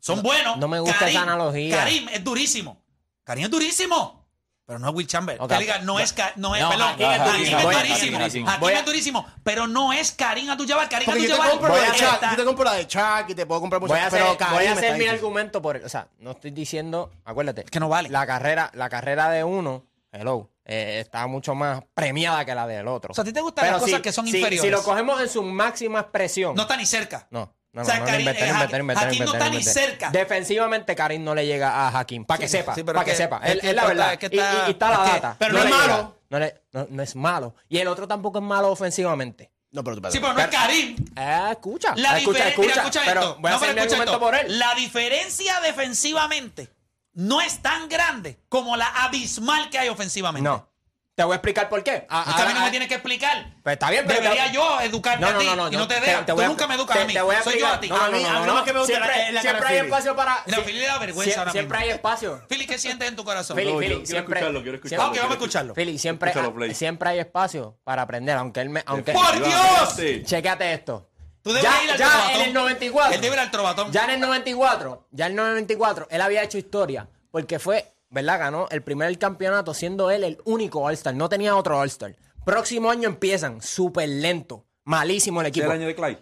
Son 0.00 0.22
buenos. 0.22 0.56
no 0.58 0.68
me 0.68 0.78
gusta 0.80 1.08
esa 1.08 1.22
analogía. 1.22 1.76
Karim 1.76 2.08
es 2.10 2.22
durísimo. 2.24 2.80
Karim 3.24 3.44
es 3.44 3.50
durísimo. 3.50 4.24
Pero 4.64 4.80
no 4.80 4.88
es 4.88 4.94
Will 4.96 5.06
Chamberlain. 5.06 5.40
Ok. 5.44 5.48
Que 5.52 5.58
diga, 5.60 5.78
no 5.78 6.00
es, 6.00 6.12
no 6.36 6.56
es, 6.56 6.62
No, 6.62 6.70
perdón, 6.70 6.88
Hakim 6.88 7.06
es 7.10 7.24
durísimo. 7.24 7.70
es. 7.70 8.34
Hakim 8.48 8.68
es 8.70 8.84
durísimo. 8.84 9.26
Pero 9.44 9.66
no 9.68 9.92
es 9.92 10.10
Karim 10.10 10.50
Abdul-Jabbar. 10.50 10.88
Karim 10.88 11.06
Porque 11.06 11.22
yo 11.22 11.26
te 11.28 11.32
Abdul-Jabbar 11.34 11.60
compro 11.60 11.76
la 11.76 11.80
de 11.82 11.96
está- 11.96 12.18
Chuck, 12.20 12.30
yo 12.30 12.36
te 12.36 12.44
compro 12.44 12.64
la 12.64 12.72
de 12.72 12.86
Chuck 12.88 13.24
y 13.30 13.34
te 13.36 13.46
puedo 13.46 13.60
comprar 13.60 13.80
muchas 13.80 13.94
Voy 13.96 14.00
a 14.02 14.06
hacer, 14.08 14.20
pero 14.22 14.36
Karim 14.38 14.54
voy 14.54 14.66
a 14.66 14.72
hacer 14.72 14.98
mi 14.98 15.06
argumento 15.06 15.62
por, 15.62 15.76
o 15.76 15.88
sea, 15.88 16.08
no 16.18 16.32
estoy 16.32 16.50
diciendo, 16.50 17.12
acuérdate, 17.24 17.62
que 17.64 17.78
no 17.78 17.88
vale. 17.88 18.08
la 18.08 18.26
carrera, 18.26 18.70
la 18.74 18.88
carrera 18.88 19.30
de 19.30 19.44
uno, 19.44 19.84
hello, 20.20 20.50
eh, 20.64 20.98
está 21.00 21.26
mucho 21.26 21.54
más 21.54 21.82
premiada 21.94 22.44
que 22.44 22.54
la 22.54 22.66
del 22.66 22.88
otro. 22.88 23.12
O 23.12 23.14
sea, 23.14 23.22
¿a 23.22 23.24
ti 23.24 23.32
te 23.32 23.40
gustan 23.40 23.70
las 23.70 23.80
cosas 23.80 24.00
que 24.00 24.12
son 24.12 24.26
si, 24.26 24.36
inferiores? 24.38 24.60
Si 24.62 24.70
lo 24.70 24.82
cogemos 24.82 25.20
en 25.20 25.28
su 25.28 25.42
máxima 25.42 26.00
expresión, 26.00 26.54
No 26.54 26.62
está 26.62 26.76
ni 26.76 26.86
cerca. 26.86 27.26
no. 27.30 27.54
No, 27.72 27.82
O 27.82 27.84
sea, 27.84 27.96
no, 27.96 28.00
no, 28.00 28.06
no, 28.06 28.10
Karim- 28.12 28.20
inventé, 28.20 28.44
eh, 28.44 28.48
inventé, 28.48 28.76
Hakim- 28.76 28.80
inventé, 28.80 29.04
Hakim 29.04 29.18
no 29.18 29.24
inventé, 29.26 29.36
está 29.36 29.50
ni 29.50 29.56
inventé. 29.58 29.80
cerca. 29.80 30.10
Defensivamente, 30.10 30.96
Karim 30.96 31.22
no 31.24 31.34
le 31.34 31.44
llega 31.46 31.70
a 31.72 31.98
Hakim. 32.00 32.24
Para 32.24 32.38
que 32.38 32.48
Sí, 32.48 32.56
sepa, 32.56 32.74
sí, 32.74 32.82
pero 32.82 32.98
para 32.98 33.00
es 33.00 33.04
que, 33.04 33.10
que- 33.12 33.16
sepa. 33.24 33.40
es 33.44 33.54
Es, 33.56 33.60
que 33.60 33.68
es 33.68 33.74
la 33.74 33.82
está- 33.82 33.88
verdad. 33.94 34.12
es 34.14 34.18
que 34.18 34.26
Y- 34.32 34.38
está- 34.38 34.52
y, 34.64 34.68
y 34.68 34.70
está 34.70 34.88
la 34.90 34.94
es 34.94 35.00
que- 35.02 35.10
data. 35.20 35.36
pero 35.38 35.52
no 35.52 35.58
es 35.58 35.64
le 35.66 35.70
llega. 35.70 35.86
malo. 35.86 36.16
No, 36.30 36.38
le- 36.38 36.54
no, 36.72 36.86
no 36.88 37.02
es 37.02 37.16
malo. 37.16 37.54
Y 37.68 37.76
el 37.78 37.88
otro 37.88 38.08
tampoco 38.08 38.38
es 38.38 38.44
malo 38.44 38.68
ofensivamente. 38.70 39.50
No, 39.72 39.84
pero 39.84 40.00
tú 40.00 40.10
Sí, 40.10 40.20
pero 40.20 40.32
no 40.32 40.40
es 40.40 40.46
Karim. 40.46 40.96
Eh, 41.16 41.48
escucha. 41.50 41.92
La 41.96 42.16
escucha, 42.16 42.38
difer- 42.44 42.48
escucha. 42.48 42.68
mira, 42.68 42.82
escucha 42.82 43.00
pero 43.04 43.20
esto. 43.20 43.36
voy 43.40 43.48
a 43.48 43.50
No, 43.50 43.56
hacer 43.56 43.68
pero 43.68 43.74
mi 43.74 43.80
escucha 43.86 44.02
argumento 44.02 44.12
esto. 44.12 44.20
por 44.20 44.34
él. 44.50 44.58
La 44.58 44.74
diferencia 44.74 45.60
defensivamente 45.60 46.70
no 47.16 47.40
es 47.40 47.60
tan 47.62 47.88
grande 47.88 48.38
como 48.48 48.76
la 48.76 48.86
abismal 48.86 49.68
que 49.70 49.78
hay 49.78 49.88
ofensivamente. 49.88 50.48
No. 50.48 50.70
Te 51.14 51.24
voy 51.24 51.32
a 51.32 51.36
explicar 51.36 51.70
por 51.70 51.82
qué. 51.82 52.06
A- 52.10 52.34
que 52.36 52.42
a 52.42 52.44
mí 52.46 52.52
no 52.52 52.60
a- 52.60 52.64
me 52.64 52.70
tienes 52.70 52.88
que 52.88 52.94
explicar. 52.96 53.54
Pues 53.62 53.72
está 53.72 53.88
bien, 53.88 54.04
pero 54.06 54.20
Debería 54.20 54.48
te- 54.48 54.52
yo 54.52 54.78
educarte 54.82 55.18
No, 55.22 55.28
a 55.28 55.32
no, 55.32 55.38
ti 55.38 55.46
no, 55.46 55.56
no, 55.56 55.68
y 55.68 55.76
no 55.76 55.88
te 55.88 55.94
te- 55.98 56.14
Tú 56.30 56.38
a- 56.42 56.46
nunca 56.46 56.66
me 56.66 56.74
educas 56.74 56.94
te- 56.98 57.02
a 57.04 57.06
mí. 57.06 57.14
te 57.14 57.22
voy 57.22 57.34
a 57.34 57.42
Soy 57.42 57.58
yo 57.58 57.66
a 57.68 57.80
ti. 57.80 57.88
No, 57.88 57.96
no, 57.96 58.04
A 58.04 58.08
mí- 58.10 58.22
no, 58.22 58.28
a 58.28 58.40
mí 58.40 58.46
no, 58.46 58.64
que 58.64 58.72
me 58.74 58.80
gusta 58.80 58.94
Siempre, 58.96 59.32
la 59.32 59.40
siempre 59.40 59.66
hay 59.66 59.76
espacio 59.78 60.14
para. 60.14 60.42
Mira, 60.44 60.58
Philly 60.62 60.78
le 60.78 60.86
da 60.86 60.98
vergüenza 60.98 61.32
sie- 61.32 61.38
ahora 61.38 61.52
Siempre 61.52 61.78
mismo. 61.78 61.90
hay 61.90 61.96
espacio. 61.96 62.42
Philly, 62.50 62.66
¿qué 62.66 62.76
sientes 62.76 63.08
en 63.08 63.16
tu 63.16 63.24
corazón? 63.24 63.56
Philly, 63.56 63.72
No, 63.72 63.78
Philly, 63.78 64.02
quiero- 64.04 64.20
escucharlo, 64.20 64.62
quiero 64.62 64.76
escucharlo. 64.76 65.06
Ok, 65.06 65.16
vamos 65.16 65.30
a 65.30 65.34
escucharlo. 65.34 65.72
Philly, 65.74 65.98
siempre, 65.98 66.34
siempre 66.74 67.08
hay 67.08 67.18
espacio 67.20 67.78
para 67.82 68.02
aprender, 68.02 68.36
aunque 68.36 68.60
él 68.60 68.68
me. 68.68 68.82
Aunque, 68.84 69.12
¡Por 69.12 69.42
Dios! 69.42 69.94
Sí. 69.96 70.22
Chécate 70.22 70.70
esto. 70.74 71.08
Tú 71.46 71.52
debes 71.52 71.62
ya, 71.62 71.84
ir 71.84 71.90
al 71.92 71.98
ya 71.98 72.08
trovatón. 72.10 72.40
en 72.40 72.46
el 72.48 72.54
94. 72.54 73.14
Él 73.14 73.20
debe 73.20 73.34
ir 73.36 73.40
al 73.40 73.50
trovatón. 73.52 73.92
Ya 73.92 74.04
en 74.04 74.10
el 74.10 74.20
94. 74.20 75.06
Ya 75.12 75.26
en 75.26 75.30
el 75.32 75.36
94. 75.36 76.08
Él 76.10 76.20
había 76.20 76.42
hecho 76.42 76.58
historia. 76.58 77.08
Porque 77.30 77.60
fue, 77.60 77.92
¿verdad? 78.10 78.40
Ganó 78.40 78.66
el 78.70 78.82
primer 78.82 79.16
campeonato 79.16 79.72
siendo 79.72 80.10
él 80.10 80.24
el 80.24 80.38
único 80.44 80.80
All-Star. 80.80 81.14
No 81.14 81.28
tenía 81.28 81.54
otro 81.54 81.78
All-Star. 81.78 82.16
Próximo 82.44 82.90
año 82.90 83.08
empiezan 83.08 83.62
súper 83.62 84.08
lento. 84.08 84.64
Malísimo 84.82 85.40
el 85.40 85.46
¿Este 85.46 85.60
equipo. 85.60 85.72
es 85.72 85.76
el 85.76 85.82
año 85.82 85.86
de 85.88 85.94
Clyde? 85.94 86.18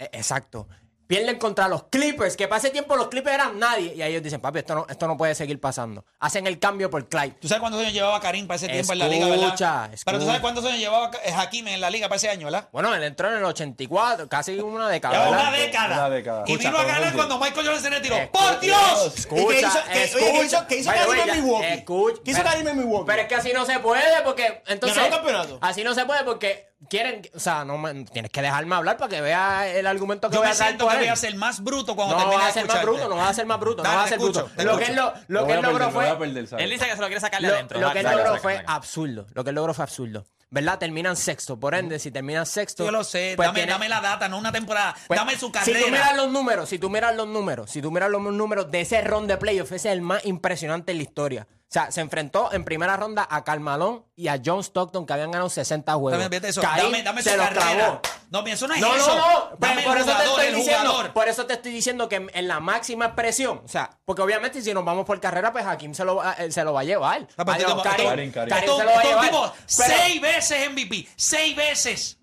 Eh, 0.00 0.10
Exacto. 0.12 0.68
Pierden 1.08 1.38
contra 1.38 1.68
los 1.68 1.84
Clippers, 1.84 2.36
que 2.36 2.46
para 2.48 2.58
ese 2.58 2.68
tiempo 2.68 2.94
los 2.94 3.08
Clippers 3.08 3.34
eran 3.34 3.58
nadie. 3.58 3.94
Y 3.96 4.02
ahí 4.02 4.10
ellos 4.12 4.22
dicen, 4.22 4.42
papi, 4.42 4.58
esto 4.58 4.74
no, 4.74 4.86
esto 4.90 5.06
no 5.08 5.16
puede 5.16 5.34
seguir 5.34 5.58
pasando. 5.58 6.04
Hacen 6.20 6.46
el 6.46 6.58
cambio 6.58 6.90
por 6.90 7.08
Clyde. 7.08 7.30
¿Tú 7.40 7.48
sabes 7.48 7.60
cuántos 7.60 7.80
años 7.80 7.94
llevaba 7.94 8.20
Karim 8.20 8.46
para 8.46 8.56
ese 8.56 8.68
tiempo 8.68 8.92
en 8.92 8.98
la 8.98 9.08
liga, 9.08 9.26
verdad? 9.26 9.44
Escucha, 9.46 9.90
Pero 10.04 10.18
tú 10.18 10.26
sabes 10.26 10.40
cuántos 10.42 10.64
años 10.66 10.78
llevaba 10.78 11.10
eh, 11.24 11.32
Hakim 11.34 11.66
en 11.68 11.80
la 11.80 11.88
liga 11.88 12.08
para 12.08 12.16
ese 12.18 12.28
año, 12.28 12.44
¿verdad? 12.44 12.68
Bueno, 12.72 12.94
él 12.94 13.02
entró 13.02 13.30
en 13.30 13.38
el 13.38 13.44
84, 13.44 14.28
casi 14.28 14.58
una 14.60 14.86
década. 14.90 15.30
Una 15.30 15.50
década. 15.50 15.94
Una 15.96 16.10
década. 16.10 16.44
Y 16.46 16.52
Escucha, 16.52 16.68
vino 16.70 16.78
a 16.82 16.84
ganar 16.84 17.14
cuando 17.14 17.38
Michael 17.38 17.66
Jordan 17.66 17.82
se 17.82 17.88
retiró. 17.90 18.16
Escucha, 18.16 18.44
¡Por 18.50 18.60
Dios! 18.60 19.12
Escucha, 19.16 19.42
¿Y 19.42 19.46
qué 19.48 19.60
hizo- 19.60 19.78
qué- 19.90 20.04
escucha. 20.04 20.24
oye, 20.26 20.32
qué 20.38 20.44
hizo- 20.44 20.66
qué 20.68 20.76
hizo 20.76 20.90
Karim 20.92 21.18
en 21.30 21.42
Milwaukee? 21.42 21.66
Escucha. 21.68 22.20
¿Qué 22.22 22.30
hizo 22.32 22.40
pero- 22.40 22.50
Karim 22.52 22.68
en 22.68 22.76
Milwaukee? 22.76 23.06
Pero 23.06 23.22
es 23.22 23.28
que 23.28 23.34
así 23.34 23.52
no 23.54 23.64
se 23.64 23.78
puede, 23.80 24.22
porque 24.24 24.62
entonces. 24.66 24.96
¿Ganó 24.96 25.08
el 25.08 25.14
campeonato? 25.14 25.58
Así 25.62 25.82
no 25.84 25.94
se 25.94 26.04
puede 26.04 26.22
porque 26.24 26.67
quieren. 26.88 27.22
O 27.34 27.40
sea, 27.40 27.64
no 27.64 27.76
me- 27.78 28.04
tienes 28.04 28.30
que 28.30 28.40
dejarme 28.42 28.74
hablar 28.74 28.96
para 28.96 29.08
que 29.08 29.20
vea 29.20 29.68
el 29.68 29.86
argumento 29.86 30.28
que 30.28 30.34
Yo 30.34 30.40
voy 30.40 30.48
a 30.50 30.54
traer 30.54 30.68
siento 30.70 30.84
por 30.84 30.92
que 30.94 30.98
voy 31.00 31.08
a 31.08 31.16
ser 31.16 31.34
más 31.36 31.62
bruto 31.62 31.96
cuando 31.96 32.14
No 32.14 32.20
termine 32.20 32.36
vas 32.42 32.54
de 32.54 32.60
a 32.60 32.62
ser 32.64 32.72
más 32.74 32.82
bruto, 32.82 33.08
no 33.08 33.16
vas 33.16 33.30
a 33.30 33.34
ser 33.34 33.46
más 33.46 33.60
bruto, 33.60 33.82
Dale, 33.82 33.94
no 33.94 33.98
vas 34.00 34.06
a 34.06 34.08
ser 34.10 34.18
bruto. 34.18 34.50
te 34.56 34.64
Lo 34.64 34.78
que 34.78 34.84
él, 34.86 34.96
lo, 34.96 35.12
lo 35.28 35.46
que 35.46 35.52
él 35.54 35.62
logró 35.62 35.90
fue. 35.90 36.16
perder. 36.16 36.48
Él 36.58 36.70
dice 36.70 36.86
que 36.86 36.92
se 36.94 37.00
lo 37.00 37.06
quiere 37.06 37.20
sacar 37.20 37.40
de 37.42 37.48
Lo, 37.48 37.54
adentro. 37.54 37.80
lo 37.80 37.92
que 37.92 37.98
él 38.00 38.04
Saca, 38.04 38.16
logró 38.16 38.30
saca, 38.32 38.42
fue 38.42 38.56
saca. 38.56 38.72
absurdo. 38.74 39.26
Lo 39.34 39.44
que 39.44 39.50
él 39.50 39.56
logró 39.56 39.74
fue 39.74 39.82
absurdo. 39.82 40.26
¿Verdad? 40.50 40.78
Terminan 40.78 41.14
sexto. 41.14 41.60
Por 41.60 41.74
ende, 41.74 41.98
si 41.98 42.10
terminan 42.10 42.46
sexto. 42.46 42.82
Yo 42.84 42.90
lo 42.90 43.04
sé. 43.04 43.34
pues 43.36 43.46
dame, 43.48 43.58
tiene- 43.58 43.72
dame 43.72 43.88
la 43.90 44.00
data, 44.00 44.28
no 44.30 44.38
una 44.38 44.50
temporada. 44.50 44.94
pues, 45.06 45.18
dame 45.20 45.36
su 45.36 45.46
Si 45.48 45.52
carrera. 45.52 45.80
tú 45.80 45.90
miras 45.90 46.16
los 46.16 46.30
números, 46.30 46.68
si 46.70 46.78
tú 46.78 46.88
miras 46.88 47.14
los 47.14 47.26
números, 47.28 47.70
si 47.70 47.82
tú 47.82 47.90
miras 47.90 48.08
los 48.10 48.22
números 48.22 48.70
de 48.70 48.80
ese 48.80 49.02
ron 49.02 49.26
de 49.26 49.36
playoff, 49.36 49.70
ese 49.72 49.88
es 49.90 49.92
el 49.92 50.00
más 50.00 50.24
impresionante 50.24 50.92
en 50.92 50.98
la 50.98 51.02
historia. 51.02 51.46
O 51.68 51.70
sea, 51.70 51.90
se 51.90 52.00
enfrentó 52.00 52.50
en 52.50 52.64
primera 52.64 52.96
ronda 52.96 53.28
a 53.30 53.44
Carmalón 53.44 54.06
y 54.16 54.28
a 54.28 54.40
John 54.42 54.60
Stockton, 54.60 55.04
que 55.04 55.12
habían 55.12 55.30
ganado 55.30 55.50
60 55.50 55.92
juegos. 55.96 56.18
Dame, 56.18 56.48
eso. 56.48 56.62
Karim 56.62 56.84
dame 56.86 57.02
dame 57.02 57.22
su 57.22 57.28
se 57.28 57.36
carrera. 57.36 58.00
No, 58.30 58.46
eso 58.46 58.66
no 58.68 58.74
es 58.74 58.80
No, 58.80 58.96
eso. 58.96 59.14
no, 59.14 59.16
no. 59.16 59.48
Pues, 59.50 59.60
Dame 59.60 59.82
por 59.82 59.96
el 59.98 60.02
eso 60.02 60.06
te 60.06 60.12
jugador, 60.14 60.28
estoy 60.40 60.46
el 60.46 60.54
diciendo, 60.54 61.10
por 61.12 61.28
eso 61.28 61.44
te 61.46 61.52
estoy 61.52 61.72
diciendo 61.72 62.08
que 62.08 62.16
en, 62.16 62.30
en 62.32 62.48
la 62.48 62.58
máxima 62.60 63.04
expresión, 63.04 63.60
o 63.62 63.68
sea, 63.68 63.90
porque 64.06 64.22
obviamente 64.22 64.62
si 64.62 64.72
nos 64.72 64.82
vamos 64.82 65.04
por 65.04 65.20
carrera, 65.20 65.52
pues 65.52 65.66
Hakim 65.66 65.92
se 65.92 66.06
lo, 66.06 66.16
va- 66.16 66.32
eh, 66.38 66.50
se 66.50 66.64
lo 66.64 66.72
va 66.72 66.80
a 66.80 66.84
llevar. 66.84 67.26
Ah, 67.36 67.44
esto- 67.58 67.82
Karim, 67.82 68.32
se 68.32 68.84
lo 68.84 68.90
va 68.90 69.00
a 69.00 69.04
llevar. 69.04 69.24
tipo 69.26 69.52
seis 69.66 70.20
veces 70.22 70.70
MVP. 70.70 71.06
Seis 71.16 71.54
veces. 71.54 72.18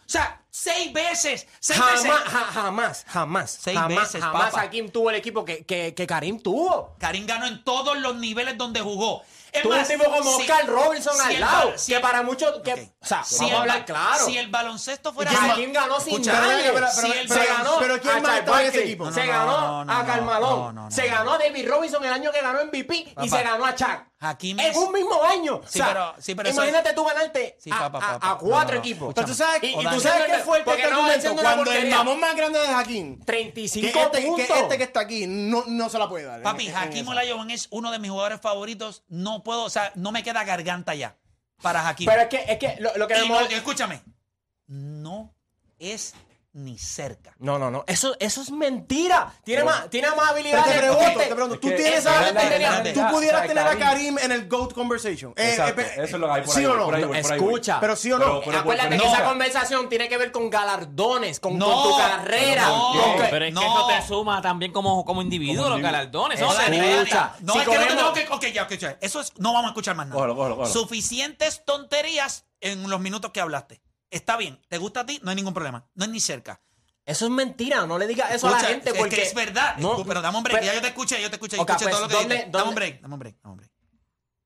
O 0.00 0.08
sea, 0.12 0.41
seis 0.54 0.92
veces. 0.92 1.46
Seis 1.60 1.78
jamás, 1.80 2.02
veces. 2.02 2.18
ja- 2.24 2.44
jamás, 2.52 3.04
jamás, 3.08 3.58
Seis 3.60 3.78
jamás, 3.78 3.98
veces, 3.98 4.20
jamás 4.22 4.50
papá. 4.50 4.60
Hakim 4.62 4.90
tuvo 4.90 5.08
el 5.10 5.16
equipo 5.16 5.44
que, 5.44 5.64
que, 5.64 5.94
que 5.94 6.06
Karim 6.06 6.40
tuvo. 6.40 6.94
Karim 7.00 7.26
ganó 7.26 7.46
en 7.46 7.64
todos 7.64 7.96
los 7.98 8.16
niveles 8.16 8.56
donde 8.58 8.80
jugó. 8.82 9.22
Es 9.50 9.62
Tuvo 9.62 9.74
más, 9.74 9.86
un 9.90 9.98
tipo 9.98 10.10
como 10.10 10.36
si- 10.36 10.42
Oscar 10.42 10.66
Robinson 10.66 11.14
si 11.14 11.34
al 11.34 11.40
lado, 11.40 11.72
si 11.76 11.92
que 11.92 11.96
el- 11.96 12.02
para 12.02 12.22
muchos, 12.22 12.60
que, 12.62 12.72
Ok. 12.72 12.80
o 13.02 13.06
sea, 13.06 13.22
Si 13.24 13.34
vamos 13.36 13.50
el 13.50 13.56
a 13.56 13.60
hablar 13.60 13.84
claro. 13.84 14.24
Si 14.26 14.38
el 14.38 14.48
baloncesto 14.50 15.12
fuera 15.12 15.30
Y 15.32 15.36
Hakim 15.36 15.72
ganó 15.74 16.00
sin 16.00 16.12
Escucha, 16.14 16.32
nadie. 16.32 16.62
pero- 16.72 16.74
pero- 16.74 16.88
se 16.90 17.02
pero- 17.02 17.28
pero- 17.28 17.54
ganó 17.58 17.76
pero 17.78 18.00
¿quién 18.00 18.16
a 18.16 18.20
más 18.20 18.38
estaba 18.38 18.62
en 18.62 18.68
ese 18.68 18.84
equipo? 18.84 19.12
Se 19.12 19.26
No, 19.26 19.32
no, 19.32 19.32
ganó 19.38 19.84
no, 19.84 19.92
a 19.92 20.06
Carmalón. 20.06 20.90
Se 20.92 21.06
ganó 21.06 21.32
a 21.32 21.38
David 21.38 21.68
Robinson 21.68 22.02
el 22.04 22.12
año 22.12 22.32
que 22.32 22.40
ganó 22.40 22.60
MVP 22.62 22.94
y 22.96 23.04
Papá. 23.14 23.28
se 23.28 23.42
ganó 23.42 23.64
a 23.66 23.74
Chuck. 23.74 24.11
Hakim 24.24 24.58
en 24.60 24.70
es- 24.70 24.76
un 24.76 24.92
mismo 24.92 25.22
año. 25.24 25.60
Sí, 25.66 25.80
o 25.80 25.84
sea, 25.84 25.86
pero- 25.88 26.14
sí, 26.20 26.34
pero 26.34 26.48
eso 26.48 26.58
imagínate 26.62 26.92
tú 26.94 27.04
ganarte 27.04 27.56
Sí, 27.58 27.70
a, 27.72 27.78
papá, 27.78 27.98
a- 27.98 28.12
papá. 28.20 28.30
a 28.32 28.38
cuatro 28.38 28.74
No, 28.74 28.74
no, 28.74 28.80
equipos. 28.80 29.14
Pero 29.14 29.26
tú 29.26 29.34
sabes, 29.34 29.62
Y- 29.64 29.74
tú 29.74 30.00
sabes 30.00 30.26
qué 30.26 30.38
fue 30.44 30.58
el 30.58 30.64
porque 30.64 30.82
no 30.90 31.02
cuando 31.42 31.72
el 31.72 31.90
mamón 31.90 32.20
más 32.20 32.36
grande 32.36 32.58
de 32.60 32.68
Hakim, 32.68 33.18
que 33.18 33.24
35 33.24 33.98
este, 33.98 34.20
que 34.20 34.26
puntos. 34.28 34.56
este 34.56 34.78
que 34.78 34.84
está 34.84 35.00
aquí 35.00 35.26
no, 35.26 35.64
no 35.66 35.88
se 35.88 35.98
la 35.98 36.08
puede 36.08 36.24
dar. 36.24 36.38
en- 36.38 36.44
Papi, 36.44 36.68
en 36.68 36.76
Hakim. 36.76 37.08
Olajuwon 37.08 37.50
es 37.50 37.66
uno 37.70 37.90
de 37.90 37.98
mis 37.98 38.10
jugadores 38.10 38.40
favoritos. 38.40 39.02
No 39.08 39.42
puedo, 39.42 39.64
o 39.64 39.70
sea, 39.70 39.90
no 39.96 40.12
me 40.12 40.22
queda 40.22 40.44
garganta 40.44 40.94
ya 40.94 41.16
para 41.60 41.86
Hakim. 41.88 42.06
Pero 42.08 42.22
es 42.22 42.28
que, 42.28 42.44
es 42.48 42.58
que 42.58 42.76
lo, 42.80 42.96
lo 42.96 43.08
que 43.08 43.18
Y 43.18 43.28
mol- 43.28 43.50
escúchame, 43.50 44.02
no 44.66 45.34
es 45.78 46.14
ni 46.54 46.76
cerca. 46.78 47.34
No, 47.38 47.58
no, 47.58 47.70
no. 47.70 47.82
Eso, 47.86 48.14
eso 48.20 48.42
es 48.42 48.50
mentira. 48.50 49.32
Tiene, 49.42 49.64
más, 49.64 49.88
tiene 49.88 50.08
más 50.08 50.16
Pero 50.18 50.30
habilidades. 50.32 50.72
te 50.74 50.78
pregunto, 50.78 51.18
te 51.20 51.34
pregunto, 51.34 51.58
tú 51.58 51.68
Es 51.68 51.74
que- 51.74 51.82
tienes 51.82 52.04
tú 52.04 53.00
pudieras 53.10 53.40
o 53.40 53.44
sea, 53.44 53.48
tener 53.48 53.66
a 53.66 53.78
Karim- 53.78 54.18
en 54.18 54.32
el 54.32 54.48
GOAT 54.48 54.74
conversation. 54.74 55.32
Eh, 55.36 55.50
Exacto, 55.52 55.80
eh, 55.80 55.92
eso 55.94 56.02
es 56.04 56.12
lo 56.12 56.26
que 56.26 56.32
hay 56.32 56.42
por 56.42 56.54
¿Sí 56.54 56.60
ahí, 56.60 56.66
o 56.66 56.74
no? 56.76 57.14
Escucha. 57.14 57.80
Pero 57.80 57.96
sí 57.96 58.12
o 58.12 58.18
no. 58.18 58.24
Pero- 58.24 58.40
pero- 58.44 58.58
Acuérdate 58.58 58.88
que 58.90 58.96
no. 58.98 59.12
esa 59.14 59.24
conversación 59.24 59.88
tiene 59.88 60.08
que 60.10 60.18
ver 60.18 60.30
con 60.30 60.50
galardones, 60.50 61.40
con, 61.40 61.56
No, 61.56 61.66
con 61.72 61.90
tu 61.90 61.96
carrera. 61.96 62.66
no. 62.66 62.92
Pero 63.30 63.44
es 63.46 63.50
que 63.50 63.54
No. 63.54 63.62
eso 63.62 63.86
te 63.88 64.06
suma 64.06 64.42
también 64.42 64.72
como, 64.72 65.04
como 65.06 65.22
individuo, 65.22 65.64
Como 65.64 65.76
los 65.76 65.82
galardones. 65.82 66.38
No, 66.38 66.52
Si 66.52 66.58
es 66.58 66.64
que 66.64 66.70
no 67.42 67.54
cogemos- 67.64 67.88
tenemos 67.88 68.12
que. 68.12 68.28
Ok, 68.30 68.46
ya, 68.52 68.64
ok, 68.64 68.72
ya. 68.74 68.98
Eso 69.00 69.20
es. 69.20 69.32
No 69.38 69.52
vamos 69.52 69.68
a 69.68 69.72
escuchar 69.72 69.96
más 69.96 70.06
nada. 70.06 70.66
Suficientes 70.66 71.64
tonterías 71.64 72.44
en 72.60 72.88
los 72.90 73.00
minutos 73.00 73.30
que 73.32 73.40
hablaste. 73.40 73.80
Está 74.12 74.36
bien. 74.36 74.60
¿Te 74.68 74.78
gusta 74.78 75.00
a 75.00 75.06
ti? 75.06 75.18
No 75.22 75.30
hay 75.30 75.36
ningún 75.36 75.54
problema. 75.54 75.84
No 75.94 76.04
es 76.04 76.10
ni 76.10 76.20
cerca. 76.20 76.60
Eso 77.04 77.24
es 77.24 77.30
mentira. 77.32 77.84
No 77.86 77.98
le 77.98 78.06
digas 78.06 78.32
eso 78.32 78.46
a 78.46 78.52
la 78.52 78.60
gente 78.60 78.90
es 78.90 78.96
porque. 78.96 79.16
que 79.16 79.22
es 79.22 79.34
verdad. 79.34 79.76
No, 79.78 80.04
pero 80.04 80.22
dame 80.22 80.38
un 80.38 80.44
break. 80.44 80.60
pero- 80.60 80.66
ya 80.70 80.74
yo 80.74 80.80
te 80.82 80.88
escuché, 80.88 81.20
yo 81.20 81.30
te 81.30 81.36
escuché. 81.36 81.58
Ok, 81.58 81.68
escuché 81.70 81.86
pues, 81.86 81.94
todo 81.96 82.02
lo 82.02 82.08
que 82.08 82.14
¿dónde- 82.14 82.34
dijiste. 82.36 82.56
Dame 82.56 82.68
un 82.68 82.74
break, 82.76 83.00
dame 83.00 83.14
un 83.14 83.18
break, 83.20 83.36
dame 83.42 83.52
un 83.52 83.56
break. 83.56 83.72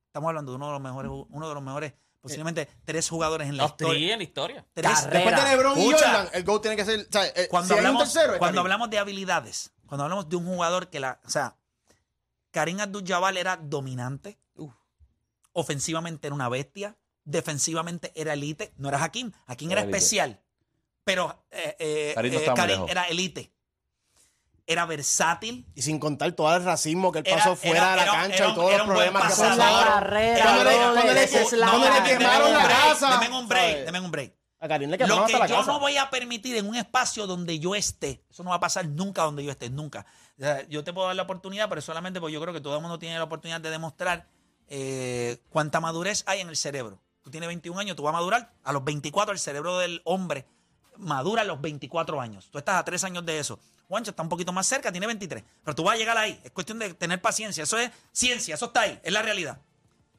Estamos 0.06 0.28
hablando 0.28 0.52
de 0.52 0.56
uno 0.56 0.66
de 0.68 0.72
los 0.72 0.80
mejores, 0.80 1.10
uno 1.28 1.48
de 1.48 1.54
los 1.54 1.62
mejores, 1.62 1.92
posiblemente 2.22 2.68
tres 2.84 3.08
jugadores 3.10 3.48
en 3.48 3.56
la 3.58 3.64
Los 3.64 3.72
historia. 3.72 4.12
en 4.14 4.18
la 4.18 4.24
historia. 4.24 4.66
Tres- 4.72 4.90
Carrera. 5.00 5.10
Después 5.24 5.36
de 5.44 5.50
LeBron 5.56 5.78
y. 5.78 5.90
Jordan, 5.92 6.28
el 6.32 6.44
GOAT 6.44 6.62
tiene 6.62 6.76
que 6.76 6.84
ser. 6.86 7.00
o 7.00 7.12
sea, 7.12 7.26
eh, 7.26 7.48
cuando 7.50 7.74
si 7.74 7.78
hablamos, 7.78 8.02
tercero, 8.04 8.32
es 8.34 8.38
cuando 8.38 8.60
hablamos 8.62 8.88
de 8.88 8.98
habilidades, 8.98 9.72
cuando 9.84 10.04
hablamos 10.04 10.28
de 10.28 10.36
un 10.36 10.46
jugador 10.46 10.88
que 10.88 11.00
la, 11.00 11.20
o 11.26 11.28
sea, 11.30 11.56
Karim 12.52 12.80
Abdul-Jabbar 12.80 13.36
era 13.36 13.56
dominante, 13.58 14.38
ofensivamente 15.52 16.26
era 16.28 16.34
una 16.34 16.48
bestia, 16.48 16.96
defensivamente 17.26 18.10
era 18.14 18.32
elite, 18.32 18.72
no 18.78 18.88
era 18.88 19.02
Hakim, 19.04 19.32
Hakim 19.46 19.70
era, 19.70 19.82
Era 19.82 19.90
especial, 19.90 20.40
pero 21.04 21.44
eh, 21.50 21.76
eh, 21.78 22.12
Karim 22.14 22.32
eh, 22.34 22.44
Karim 22.54 22.74
lejos. 22.76 22.90
era 22.90 23.04
elite, 23.08 23.52
era 24.66 24.84
versátil, 24.86 25.64
Y 25.74 25.82
sin 25.82 25.98
contar 26.00 26.32
todo 26.32 26.54
el 26.56 26.64
racismo 26.64 27.12
que 27.12 27.18
él 27.20 27.24
pasó 27.24 27.50
era- 27.50 27.56
fuera 27.56 27.90
de 27.90 27.96
la 27.96 28.02
era- 28.02 28.12
cancha 28.12 28.36
era 28.44 28.48
y 28.48 28.54
todos 28.54 28.68
era 28.70 28.78
los 28.78 28.86
problemas 28.86 29.22
que 29.22 29.28
pasaron. 29.28 29.56
Cuando 29.58 29.64
le- 29.66 29.80
la 29.80 29.86
cuando 29.86 29.94
le 29.94 30.00
carrera. 30.00 30.44
quemaron 32.04 32.52
la 32.52 32.64
break, 32.64 32.78
casa. 32.88 33.18
Deme 33.20 33.38
un 33.38 33.48
break, 33.48 33.84
deme 33.84 34.00
un 34.00 34.10
break. 34.10 34.34
A 34.58 34.68
Karim 34.68 34.90
le 34.90 34.96
quemaron 34.98 35.18
Lo 35.20 35.26
que 35.26 35.32
hasta 35.34 35.44
la 35.44 35.50
yo 35.50 35.56
casa. 35.60 35.72
no 35.72 35.78
voy 35.80 35.96
a 35.98 36.08
permitir 36.10 36.56
en 36.56 36.66
un 36.66 36.74
espacio 36.74 37.26
donde 37.26 37.58
yo 37.58 37.74
esté, 37.74 38.24
eso 38.30 38.42
no 38.42 38.50
va 38.50 38.56
a 38.56 38.60
pasar 38.60 38.86
nunca 38.88 39.22
donde 39.22 39.44
yo 39.44 39.50
esté, 39.50 39.68
nunca. 39.70 40.06
O 40.38 40.42
sea, 40.42 40.66
yo 40.68 40.82
te 40.82 40.92
puedo 40.92 41.06
dar 41.06 41.14
la 41.16 41.22
oportunidad, 41.22 41.68
pero 41.68 41.80
solamente 41.82 42.20
porque 42.20 42.32
yo 42.34 42.40
creo 42.40 42.54
que 42.54 42.60
todo 42.60 42.74
el 42.74 42.80
mundo 42.82 42.98
tiene 42.98 43.16
la 43.18 43.24
oportunidad 43.24 43.60
de 43.60 43.70
demostrar 43.70 44.26
eh, 44.68 45.38
cuánta 45.50 45.78
madurez 45.78 46.24
hay 46.26 46.40
en 46.40 46.48
el 46.48 46.56
cerebro. 46.56 47.00
Tú 47.26 47.30
tienes 47.32 47.48
21 47.48 47.80
años, 47.80 47.96
tú 47.96 48.04
vas 48.04 48.10
a 48.10 48.18
madurar. 48.18 48.52
A 48.62 48.72
los 48.72 48.84
24 48.84 49.32
el 49.32 49.40
cerebro 49.40 49.78
del 49.78 50.00
hombre 50.04 50.46
madura 50.96 51.42
a 51.42 51.44
los 51.44 51.60
24 51.60 52.20
años. 52.20 52.48
Tú 52.52 52.58
estás 52.58 52.76
a 52.76 52.84
3 52.84 53.02
años 53.02 53.26
de 53.26 53.40
eso. 53.40 53.58
Juancho 53.88 54.10
está 54.12 54.22
un 54.22 54.28
poquito 54.28 54.52
más 54.52 54.64
cerca, 54.68 54.92
tiene 54.92 55.08
23. 55.08 55.42
Pero 55.64 55.74
tú 55.74 55.82
vas 55.82 55.96
a 55.96 55.98
llegar 55.98 56.16
ahí. 56.16 56.40
Es 56.44 56.52
cuestión 56.52 56.78
de 56.78 56.94
tener 56.94 57.20
paciencia. 57.20 57.64
Eso 57.64 57.78
es 57.78 57.90
ciencia, 58.12 58.54
eso 58.54 58.66
está 58.66 58.82
ahí, 58.82 59.00
es 59.02 59.12
la 59.12 59.22
realidad. 59.22 59.58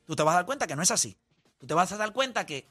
Tú 0.06 0.18
te 0.18 0.24
vas 0.24 0.34
a 0.34 0.36
dar 0.40 0.46
cuenta 0.46 0.68
que 0.68 0.76
no 0.76 0.82
es 0.82 0.92
así. 0.92 1.16
Tú 1.62 1.66
te 1.66 1.74
vas 1.74 1.90
a 1.94 1.96
dar 1.96 2.12
cuenta 2.12 2.46
que 2.46 2.68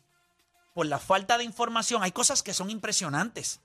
por 0.74 0.84
la 0.84 0.98
falta 0.98 1.38
de 1.38 1.44
información 1.44 2.02
hay 2.02 2.12
cosas 2.12 2.42
que 2.42 2.52
son 2.52 2.68
impresionantes. 2.68 3.60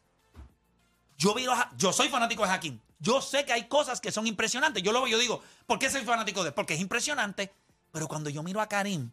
Yo, 1.18 1.34
vi 1.34 1.48
a- 1.48 1.70
yo 1.76 1.92
soy 1.92 2.08
fanático 2.08 2.44
de 2.44 2.50
Hakim. 2.50 2.80
Yo 3.00 3.22
sé 3.22 3.44
que 3.44 3.52
hay 3.52 3.68
cosas 3.68 4.00
que 4.00 4.10
son 4.14 4.26
impresionantes. 4.26 4.82
Yo 4.84 4.94
lo 4.94 5.06
yo 5.06 5.18
digo, 5.18 5.42
¿por 5.68 5.80
qué 5.80 5.90
soy 5.90 6.06
fanático 6.06 6.46
de? 6.46 6.54
Porque 6.54 6.76
es 6.76 6.80
impresionante. 6.80 7.52
Pero 7.92 8.08
cuando 8.08 8.30
yo 8.30 8.42
miro 8.42 8.62
a 8.62 8.68
Karim, 8.70 9.12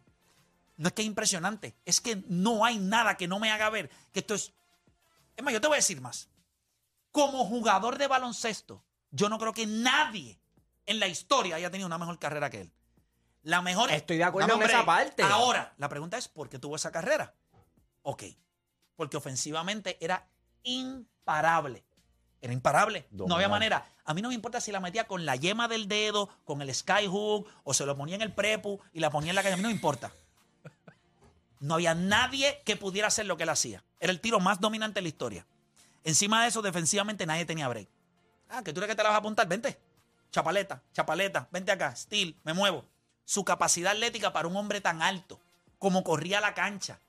no 0.79 0.87
es 0.87 0.93
que 0.93 1.01
es 1.01 1.07
impresionante, 1.07 1.75
es 1.83 1.99
que 1.99 2.23
no 2.27 2.63
hay 2.63 2.79
nada 2.79 3.17
que 3.17 3.27
no 3.27 3.37
me 3.37 3.51
haga 3.51 3.69
ver 3.69 3.89
que 4.13 4.21
esto 4.21 4.33
es... 4.33 4.53
Es 5.35 5.43
más, 5.43 5.53
yo 5.53 5.59
te 5.59 5.67
voy 5.67 5.75
a 5.75 5.83
decir 5.83 5.99
más. 5.99 6.29
Como 7.11 7.43
jugador 7.45 7.97
de 7.97 8.07
baloncesto, 8.07 8.81
yo 9.11 9.27
no 9.27 9.37
creo 9.39 9.51
que 9.51 9.67
nadie 9.67 10.39
en 10.85 11.01
la 11.01 11.07
historia 11.07 11.57
haya 11.57 11.69
tenido 11.69 11.85
una 11.85 11.97
mejor 11.97 12.17
carrera 12.17 12.49
que 12.49 12.61
él. 12.61 12.71
La 13.41 13.61
mejor... 13.61 13.91
Estoy 13.91 14.17
de 14.17 14.23
acuerdo 14.23 14.55
en 14.55 14.61
esa 14.61 14.85
parte. 14.85 15.21
Ahora, 15.21 15.73
la 15.75 15.89
pregunta 15.89 16.17
es, 16.17 16.29
¿por 16.29 16.47
qué 16.47 16.59
tuvo 16.59 16.77
esa 16.77 16.93
carrera? 16.93 17.35
Ok. 18.03 18.23
Porque 18.95 19.17
ofensivamente 19.17 19.97
era 19.99 20.29
imparable. 20.63 21.83
Era 22.39 22.53
imparable. 22.53 23.05
No 23.11 23.35
había 23.35 23.49
manera. 23.49 23.85
A 24.05 24.13
mí 24.13 24.21
no 24.21 24.29
me 24.29 24.35
importa 24.35 24.61
si 24.61 24.71
la 24.71 24.79
metía 24.79 25.07
con 25.07 25.25
la 25.25 25.35
yema 25.35 25.67
del 25.67 25.89
dedo, 25.89 26.29
con 26.45 26.61
el 26.61 26.73
skyhook, 26.73 27.49
o 27.65 27.73
se 27.73 27.85
lo 27.85 27.97
ponía 27.97 28.15
en 28.15 28.21
el 28.21 28.33
prepu 28.33 28.79
y 28.93 29.01
la 29.01 29.09
ponía 29.09 29.31
en 29.31 29.35
la 29.35 29.43
calle. 29.43 29.55
A 29.55 29.57
mí 29.57 29.63
no 29.63 29.67
me 29.67 29.75
importa. 29.75 30.13
No 31.59 31.75
había 31.75 31.93
nadie 31.95 32.61
que 32.65 32.75
pudiera 32.75 33.07
hacer 33.09 33.25
lo 33.25 33.37
que 33.37 33.43
él 33.43 33.49
hacía. 33.49 33.83
Era 33.99 34.11
el 34.11 34.21
tiro 34.21 34.39
más 34.39 34.59
dominante 34.59 34.99
de 34.99 35.01
la 35.03 35.07
historia. 35.09 35.45
Encima 36.03 36.41
de 36.43 36.47
eso, 36.49 36.61
defensivamente 36.61 37.25
nadie 37.25 37.45
tenía 37.45 37.67
break. 37.67 37.87
Ah, 38.49 38.63
que 38.63 38.73
tú 38.73 38.79
eres 38.79 38.89
que 38.89 38.95
te 38.95 39.03
la 39.03 39.09
vas 39.09 39.15
a 39.15 39.19
apuntar, 39.19 39.47
vente. 39.47 39.77
Chapaleta, 40.31 40.81
chapaleta, 40.93 41.47
vente 41.51 41.71
acá, 41.71 41.95
steel, 41.95 42.35
me 42.43 42.53
muevo. 42.53 42.85
Su 43.25 43.43
capacidad 43.43 43.91
atlética 43.91 44.31
para 44.31 44.47
un 44.47 44.55
hombre 44.55 44.79
tan 44.81 45.01
alto, 45.01 45.39
como 45.77 46.03
corría 46.03 46.39
la 46.39 46.53
cancha, 46.53 46.99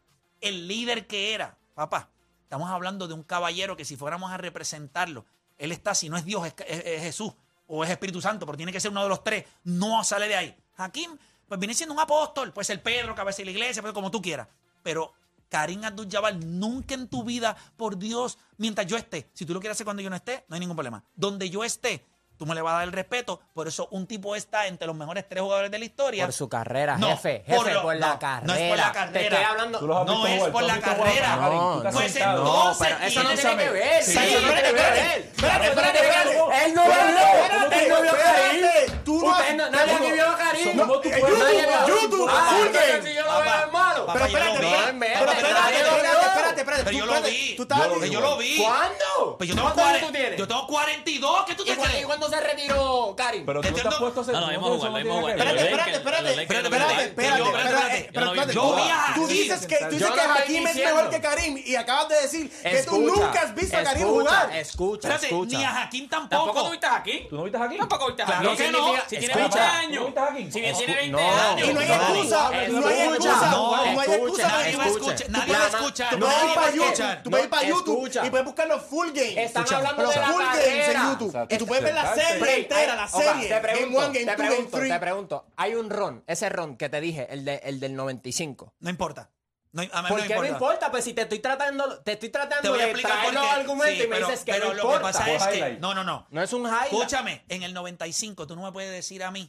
el 0.41 0.67
líder 0.69 1.07
que 1.07 1.33
era. 1.35 1.57
Papá, 1.75 2.09
estamos 2.43 2.69
hablando 2.71 3.07
de 3.09 3.15
un 3.15 3.23
caballero 3.23 3.77
que 3.77 3.85
si 3.85 3.97
fuéramos 3.97 4.31
a 4.33 4.37
representarlo, 4.39 5.25
él 5.59 5.73
está, 5.73 5.95
si 5.95 6.09
no 6.09 6.17
es 6.17 6.25
Dios, 6.25 6.47
es, 6.47 6.55
es- 6.67 6.85
es 6.85 7.03
Jesús 7.03 7.33
o 7.67 7.85
es 7.85 7.91
Espíritu 7.91 8.21
Santo, 8.21 8.47
pero 8.47 8.57
tiene 8.57 8.73
que 8.73 8.81
ser 8.81 8.91
uno 8.91 9.03
de 9.03 9.09
los 9.09 9.23
tres. 9.23 9.45
No 9.65 10.03
sale 10.03 10.27
de 10.29 10.37
ahí. 10.37 10.57
Hakim, 10.77 11.17
pues 11.51 11.59
viene 11.59 11.75
siendo 11.75 11.93
un 11.93 12.01
apóstol, 12.01 12.53
puede 12.53 12.65
ser 12.65 12.81
Pedro, 12.81 13.13
cabeza 13.13 13.39
de 13.39 13.47
la 13.47 13.51
iglesia, 13.51 13.83
pues 13.83 13.93
como 13.93 14.09
tú 14.09 14.23
quieras. 14.23 14.47
Pero 14.85 15.13
Karim 15.49 15.83
Abdul-Jabbar, 15.83 16.37
nunca 16.45 16.95
en 16.95 17.09
tu 17.09 17.25
vida, 17.25 17.57
por 17.77 17.99
Dios, 17.99 18.39
mientras 18.57 18.87
yo 18.87 18.97
esté, 18.97 19.29
si 19.33 19.45
tú 19.45 19.53
lo 19.53 19.59
quieres 19.59 19.75
hacer 19.75 19.85
cuando 19.85 20.01
yo 20.01 20.09
no 20.09 20.15
esté, 20.15 20.45
no 20.47 20.55
hay 20.55 20.61
ningún 20.61 20.77
problema. 20.77 21.03
Donde 21.17 21.51
yo 21.51 21.65
esté, 21.65 22.07
tú 22.41 22.47
me 22.47 22.55
le 22.55 22.63
vas 22.63 22.73
a 22.73 22.77
dar 22.79 22.85
el 22.85 22.93
respeto. 22.93 23.39
Por 23.53 23.69
eso 23.69 23.87
un 23.91 24.07
tipo 24.07 24.35
está 24.35 24.67
entre 24.67 24.87
los 24.87 24.97
mejores 24.97 25.29
tres 25.29 25.43
jugadores 25.43 25.71
de 25.71 25.79
la 25.79 25.85
historia. 25.85 26.25
Por 26.25 26.33
su 26.33 26.49
carrera, 26.49 26.97
No, 26.97 27.11
jefe. 27.11 27.45
Jefe, 27.47 27.55
por, 27.55 27.71
lo- 27.71 27.93
la 27.93 28.09
no, 28.15 28.19
carrera. 28.19 28.47
No 28.47 28.55
es 28.55 28.69
por 28.71 28.79
la 28.79 28.87
Te 28.87 28.93
carrera. 28.99 29.21
estoy 29.21 29.45
hablando. 29.45 29.81
No 30.07 30.27
es 30.27 30.43
por 30.49 30.63
la 30.63 30.81
carrera. 30.81 31.39
Karim, 31.39 31.59
No, 31.59 31.83
pues 31.93 32.17
entonces 32.17 32.87
pero 32.89 33.07
eso 33.07 33.23
no 33.23 33.31
tiene 33.35 33.57
que 33.65 33.71
ver. 33.71 34.03
Sí, 34.03 34.19
Eso 34.19 34.41
no 34.41 34.47
tiene 34.47 34.63
que 34.63 34.69
espérate, 34.69 35.01
ver. 35.01 35.19
espérate, 35.21 35.67
espérate. 35.69 36.65
Él 36.65 36.75
no 36.75 36.85
lo 36.87 36.93
vio. 36.95 37.79
Él 37.79 37.89
no 37.91 38.03
vio 38.03 38.13
Karim. 38.13 39.03
Tú 39.05 39.21
no- 39.21 39.71
Nadie 39.71 39.95
aquí 39.95 40.13
vio 40.13 40.27
a 40.29 40.37
Karim. 40.39 40.79
YouTube, 40.79 41.89
YouTube, 41.89 42.31
Ah, 42.33 42.47
full 42.51 42.67
entonces 42.67 42.93
game. 42.97 43.09
si 43.11 43.15
yo 43.15 43.23
lo 43.25 43.41
veo 43.41 43.55
es 43.67 43.73
malo. 43.73 44.07
Papá, 44.07 44.13
Pero 44.15 44.25
espérate, 44.27 44.59
pero 44.59 45.33
espérate, 45.33 46.30
espérate. 46.77 46.85
Pero 46.85 46.91
Tú, 46.91 46.99
yo 46.99 47.07
lo 47.07 47.15
espérate, 47.15 47.31
vi. 47.39 47.57
Tú 47.57 47.63
estabas 47.63 47.85
Yo 47.85 47.95
lo 47.95 48.01
Que 48.01 48.07
vi. 48.07 48.13
yo 48.15 48.21
lo 48.21 48.37
vi. 48.39 48.57
¿Cuándo? 48.59 49.35
Pues 49.39 49.49
yo 49.49 49.55
tengo, 49.55 49.67
¿Cuántos 49.69 49.85
años 49.85 49.99
40, 50.01 50.07
tú 50.07 50.13
tienes? 50.13 50.39
yo 50.39 50.49
tengo 50.49 50.67
42. 50.67 51.45
¿Qué 51.47 51.55
tú 51.55 51.65
te 51.65 51.71
¿Y 51.73 51.75
cuándo- 51.75 51.91
crees? 51.91 52.03
¿Y 52.03 52.07
cuándo 52.07 52.29
se 52.29 52.41
retiró 52.41 53.15
Karim? 53.17 53.47
Pero 53.47 53.61
tú 53.61 53.69
no 53.71 53.75
te 53.77 53.89
has 53.89 53.95
puesto 53.95 54.21
a 54.21 54.25
No, 54.25 54.33
no, 54.33 54.41
no 54.47 54.53
hemos 54.53 54.81
tiene 54.81 55.03
jugado. 55.03 55.27
que 55.27 55.35
ver. 55.35 55.39
Espérate, 55.41 55.61
espérate, 55.61 55.97
espérate, 55.97 56.43
espérate, 56.43 56.69
no 56.71 56.77
espérate, 56.77 56.95
Yo- 57.01 57.45
espérate, 57.45 57.61
espérate, 57.61 57.99
espérate, 57.99 58.13
yo 58.13 58.25
no 58.25 58.33
vi- 58.33 58.39
espérate. 58.39 58.55
yo 58.55 58.75
vi 58.77 58.83
a 58.91 59.13
Tú 59.15 59.25
Hakim. 59.25 59.37
dices 59.37 59.67
que, 59.67 59.77
Hakim 59.77 60.67
es 60.67 60.77
mejor 60.77 61.11
que 61.11 61.21
Karim 61.21 61.63
y 61.65 61.75
acabas 61.77 62.09
de 62.09 62.21
decir 62.23 62.51
que 62.63 62.83
tú 62.83 62.99
nunca 63.01 63.41
has 63.43 63.55
visto 63.55 63.77
a 63.77 63.83
Karim 63.83 64.07
jugar. 64.07 64.51
Escucha, 64.57 65.09
Espérate, 65.09 65.27
escucha. 65.27 65.59
ni 65.59 65.65
a 65.65 65.83
Hakim 65.83 66.09
¿Tampoco 66.09 66.45
tampoco. 66.47 66.65
tú 66.67 66.71
viste 66.73 66.87
aquí? 66.87 67.27
¿Tú 67.29 67.37
no 67.37 67.43
viste 67.45 67.59
aquí? 67.59 67.77
Tampoco 67.79 68.07
viste 68.07 68.25
Claro 68.25 68.51
aquí. 68.51 68.63
que 68.63 68.73
no. 68.73 68.95
Si 69.09 69.17
tiene 69.17 69.27
Escucha. 69.27 69.79
20 69.81 69.97
¿Tú 69.99 70.11
no 70.15 70.27
años. 70.27 70.53
Si 70.53 70.61
bien 70.61 70.77
tiene 70.77 70.95
20 70.95 71.11
No, 71.11 71.19
años. 71.19 71.69
Y 71.69 71.73
no 71.75 71.81
hay 71.81 71.91
excusa, 71.91 72.43
no, 72.43 72.49
hay 72.51 72.65
escucha, 72.65 73.31
excusa, 73.31 73.51
no, 73.51 73.75
hay 73.75 73.89
escucha, 73.91 74.15
excusa. 74.17 74.49
Nadie 74.51 74.77
va 74.77 74.85
a 74.85 74.87
escucha. 74.87 75.13
escuchar. 75.15 75.31
Nadie 75.31 75.53
va 75.53 75.65
a 75.65 75.67
escuchar. 75.69 76.19
Para 76.61 76.75
YouTube, 76.75 77.23
tú 77.23 77.31
puedes 77.31 77.45
ir 77.45 77.51
para 77.51 77.69
YouTube 77.69 78.11
y 78.27 78.31
puedes 78.31 78.47
buscar 78.47 78.69
los 78.69 78.83
full 78.83 79.09
games. 79.13 79.37
Están 79.37 79.65
hablando 79.75 80.03
los 80.03 80.15
de 80.15 80.21
full 80.21 80.43
games 80.43 80.89
en. 80.89 81.11
YouTube. 81.11 81.47
Y 81.51 81.59
tú 81.59 81.67
puedes 81.67 81.85
ver 81.85 81.95
la 81.95 82.15
serie 82.15 82.57
entera, 82.59 82.95
la 82.97 83.09
serie. 83.09 83.49
te 83.49 83.61
pregunto, 83.61 83.99
1, 83.99 84.07
Game 84.07 84.13
te 84.13 84.25
2, 84.25 84.37
Game 84.37 84.49
pregunto, 84.49 84.77
3. 84.79 84.93
te 84.93 84.99
pregunto. 85.01 85.47
Hay 85.57 85.75
un 85.75 85.91
ron, 85.91 86.25
ese 86.27 86.49
ron 86.49 86.77
que 86.77 86.89
te 86.89 87.01
dije, 87.01 87.27
el, 87.31 87.45
de, 87.45 87.57
el 87.65 87.81
del 87.81 87.95
95. 87.97 88.75
No 88.81 88.91
importa. 88.91 89.31
No, 89.73 89.83
a 89.83 90.03
mí 90.03 90.09
¿Por 90.09 90.19
no 90.21 90.27
qué 90.27 90.35
no 90.35 90.45
importa. 90.45 90.49
importa? 90.49 90.91
Pues 90.91 91.05
si 91.05 91.15
te 91.15 91.23
estoy 91.23 91.39
tratando, 91.39 92.01
te 92.03 92.13
estoy 92.15 92.29
Te 92.29 92.33
tratando 92.39 92.71
voy 92.71 92.81
a 92.81 92.85
de 92.87 92.91
explicar 92.91 93.13
traer 93.13 93.25
por 93.27 93.35
los 93.35 93.43
qué. 93.45 93.51
argumentos 93.61 93.97
Sí, 93.99 94.03
y 94.03 94.07
me 94.09 94.15
pero, 94.17 94.27
dices 94.27 94.45
que 94.45 94.53
pero 94.53 94.65
no 94.69 94.75
lo 94.75 94.83
importa. 94.83 95.07
que 95.25 95.33
pasa 95.33 95.51
es 95.53 95.59
que. 95.75 95.79
No, 95.79 95.95
no, 95.95 96.03
no. 96.03 96.27
No 96.31 96.43
es 96.43 96.53
un 96.53 96.63
highlight. 96.63 96.93
Escúchame, 96.93 97.45
en 97.49 97.63
el 97.63 97.73
95 97.73 98.47
tú 98.49 98.57
no 98.57 98.63
me 98.65 98.73
puedes 98.73 98.91
decir 98.91 99.23
a 99.23 99.31
mí, 99.31 99.49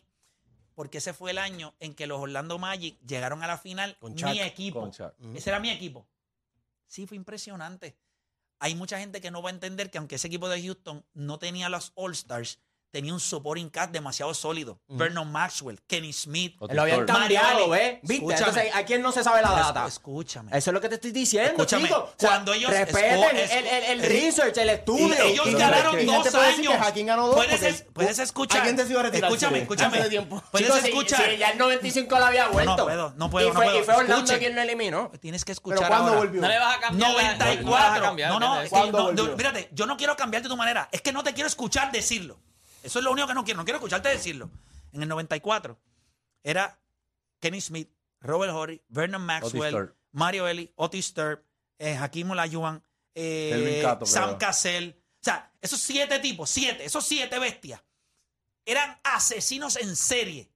porque 0.76 1.00
ese 1.00 1.14
fue 1.14 1.32
el 1.32 1.40
año 1.40 1.74
en 1.80 1.96
que 1.96 2.06
los 2.06 2.20
Orlando 2.20 2.60
Magic 2.60 3.00
llegaron 3.04 3.42
a 3.44 3.48
la 3.48 3.58
final, 3.58 3.98
Con 4.00 4.14
mi 4.14 4.40
equipo. 4.42 4.92
Ese 5.34 5.50
era 5.50 5.60
mi 5.60 5.72
equipo. 5.72 6.06
Sí, 6.92 7.08
fue 7.08 7.16
impresionante. 7.16 7.98
Hay 8.60 8.76
mucha 8.76 9.00
gente 9.00 9.22
que 9.22 9.32
no 9.32 9.42
va 9.42 9.50
a 9.50 9.54
entender 9.54 9.90
que 9.90 9.98
aunque 9.98 10.16
ese 10.16 10.28
equipo 10.28 10.50
de 10.50 10.62
Houston 10.62 11.06
no 11.14 11.40
tenía 11.40 11.70
los 11.70 11.94
All-Stars, 11.96 12.60
tenía 12.92 13.14
un 13.14 13.20
supporting 13.20 13.70
cast 13.70 13.92
demasiado 13.92 14.34
sólido. 14.34 14.80
Vernon 14.88 15.32
Maxwell, 15.32 15.80
Kenny 15.88 16.12
Smith. 16.14 16.56
Lo 16.70 16.82
habían 16.82 17.06
cambiado, 17.06 17.70
¿ves? 17.70 18.00
¿Viste? 18.02 18.16
Escúchame. 18.16 18.50
Entonces, 18.50 18.76
¿a 18.76 18.84
quién 18.86 19.02
no 19.02 19.12
se 19.12 19.24
sabe 19.24 19.42
la 19.42 19.52
data? 19.52 19.88
Escúchame. 19.88 20.52
Eso 20.56 20.70
es 20.70 20.74
lo 20.74 20.82
que 20.82 20.90
te 20.90 20.96
estoy 20.96 21.12
diciendo, 21.12 21.52
Escúchame, 21.52 21.84
chico. 21.88 21.98
O 22.00 22.14
sea, 22.18 22.30
cuando 22.30 22.54
ellos- 22.54 22.70
respeten 22.70 23.24
el, 23.38 23.66
el, 23.68 23.84
el 23.84 24.02
esco- 24.02 24.08
research, 24.08 24.58
el 24.58 24.70
estudio. 24.70 25.08
Y 25.28 25.32
ellos 25.32 25.46
Pero 25.46 25.58
ganaron 25.58 25.96
es 26.00 26.06
que- 26.06 26.12
dos 26.12 26.24
decir 26.26 26.40
años. 26.42 26.74
que 26.74 26.80
Hakim 26.90 27.08
ganó 27.08 27.28
dos 27.28 27.36
Puedes, 27.36 27.64
es- 27.64 27.86
puedes 27.94 28.20
escuchar. 28.20 28.58
Alguien 28.60 28.76
decidió 28.76 29.02
retirarse. 29.02 29.36
Escúchame, 29.36 29.60
escúchame. 29.62 30.10
Tiempo. 30.10 30.44
Puedes 30.52 30.84
escuchar. 30.84 31.30
si 31.32 31.38
ya 31.38 31.52
el 31.52 31.58
95 31.58 32.20
lo 32.20 32.26
había 32.26 32.48
vuelto. 32.50 32.76
No, 32.78 32.84
puedo, 32.84 33.14
no 33.16 33.30
puedo, 33.30 33.48
Y 33.48 33.50
no 33.52 33.56
fue, 33.56 33.66
puedo. 33.66 33.80
y 33.80 33.84
fue 33.84 33.96
Orlando 33.96 34.38
quien 34.38 34.56
lo 34.56 34.62
eliminó. 34.62 35.12
Tienes 35.22 35.46
que 35.46 35.54
escuchar 35.54 35.80
Pero 35.80 35.90
¿cuándo 35.90 36.14
volvió? 36.16 36.42
No 36.42 36.48
le 36.50 36.60
vas 36.60 36.76
a 36.78 36.80
cambiar. 36.82 37.10
la- 37.12 37.14
no 37.14 37.20
le 37.20 37.24
vas 37.26 37.34
a 37.34 37.38
94. 37.46 38.04
cambiar, 38.04 38.32
No, 38.32 38.40
no, 38.40 39.38
fíjate, 39.38 39.70
yo 39.72 39.86
no 39.86 39.96
quiero 39.98 40.16
cambiarte 40.18 40.50
tu 40.50 40.58
manera. 40.58 40.90
Es 40.92 41.02
que 41.02 41.12
no 41.14 41.24
te 41.24 41.34
quiero 41.34 41.48
escuchar 41.48 41.92
decirlo. 41.92 42.38
Eso 42.84 43.00
es 43.00 43.06
lo 43.06 43.12
único 43.12 43.28
que 43.28 43.34
no 43.34 43.44
quiero. 43.44 43.58
No 43.58 43.66
quiero 43.66 43.78
escucharte 43.78 44.10
decirlo. 44.10 44.50
En 44.92 45.02
el 45.02 45.10
94 45.10 45.80
era 46.44 46.80
Kenny 47.40 47.62
Smith, 47.62 47.90
Robert 48.20 48.54
Horry, 48.54 48.82
Vernon 48.90 49.22
Maxwell. 49.22 49.94
Mario 50.12 50.48
Eli, 50.48 50.72
Otis 50.76 51.14
Thurpe, 51.14 51.46
eh, 51.80 51.96
Hakim 51.96 52.32
Olajuwon, 52.32 52.84
eh, 53.16 53.80
Cato, 53.82 54.06
Sam. 54.06 54.38
Cassell. 54.38 54.96
O 54.98 55.24
sea, 55.24 55.52
esos 55.62 55.80
siete 55.80 56.20
tipos, 56.20 56.50
siete, 56.50 56.84
esos 56.84 57.06
siete 57.06 57.40
bestias, 57.40 57.82
eran 58.66 59.00
asesinos 59.04 59.78
en 59.78 59.96
serie. 59.96 60.52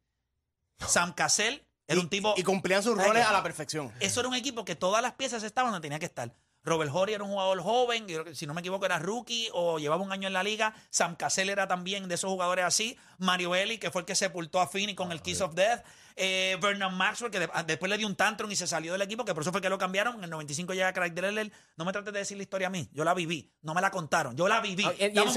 Sam 0.85 1.13
Cassell 1.13 1.63
era 1.87 2.01
un 2.01 2.09
tipo... 2.09 2.33
Y 2.35 2.43
cumplían 2.43 2.83
sus 2.83 2.95
¿Sabes 2.95 3.07
roles 3.07 3.25
a 3.25 3.31
la 3.31 3.43
perfección. 3.43 3.93
Eso 3.99 4.19
era 4.19 4.29
un 4.29 4.35
equipo 4.35 4.65
que 4.65 4.75
todas 4.75 5.01
las 5.01 5.13
piezas 5.13 5.43
estaban 5.43 5.71
donde 5.71 5.85
tenía 5.85 5.99
que 5.99 6.05
estar. 6.05 6.33
Robert 6.65 6.91
Horry 6.93 7.13
era 7.13 7.23
un 7.23 7.29
jugador 7.29 7.61
joven, 7.61 8.07
si 8.33 8.47
no 8.47 8.53
me 8.53 8.61
equivoco 8.61 8.85
era 8.85 8.97
rookie 8.99 9.49
o 9.53 9.77
llevaba 9.77 10.03
un 10.03 10.11
año 10.11 10.27
en 10.27 10.33
la 10.33 10.43
liga. 10.43 10.73
Sam 10.89 11.15
Cassell 11.15 11.49
era 11.49 11.67
también 11.67 12.07
de 12.07 12.15
esos 12.15 12.29
jugadores 12.29 12.65
así. 12.65 12.97
Mario 13.19 13.53
Eli, 13.53 13.77
que 13.77 13.91
fue 13.91 14.01
el 14.01 14.05
que 14.05 14.15
sepultó 14.15 14.59
a 14.59 14.67
Finney 14.67 14.95
con 14.95 15.11
el 15.11 15.21
Kiss 15.21 15.41
of 15.41 15.53
Death. 15.53 15.85
Eh, 16.17 16.57
Vernon 16.61 16.93
Maxwell, 16.95 17.29
que 17.29 17.39
de- 17.39 17.49
ah, 17.53 17.63
después 17.63 17.89
le 17.89 17.97
dio 17.97 18.07
un 18.07 18.15
tantrum 18.15 18.49
y 18.49 18.55
se 18.55 18.67
salió 18.67 18.93
del 18.93 19.01
equipo, 19.01 19.25
que 19.25 19.33
por 19.33 19.43
eso 19.43 19.51
fue 19.51 19.59
que 19.59 19.67
lo 19.69 19.77
cambiaron. 19.77 20.15
En 20.17 20.23
el 20.23 20.29
95 20.29 20.73
llega 20.73 20.93
Craig 20.93 21.11
Drexler. 21.13 21.51
No 21.75 21.83
me 21.83 21.91
trates 21.91 22.13
de 22.13 22.19
decir 22.19 22.37
la 22.37 22.43
historia 22.43 22.67
a 22.67 22.69
mí. 22.69 22.87
Yo 22.93 23.03
la 23.03 23.13
viví. 23.13 23.51
No 23.63 23.73
me 23.73 23.81
la 23.81 23.91
contaron. 23.91 24.33
Yo 24.37 24.47
la 24.47 24.61
viví. 24.61 24.85
Ah, 24.85 24.93
Y, 24.97 25.03
el 25.03 25.13
No, 25.13 25.25
no, 25.25 25.33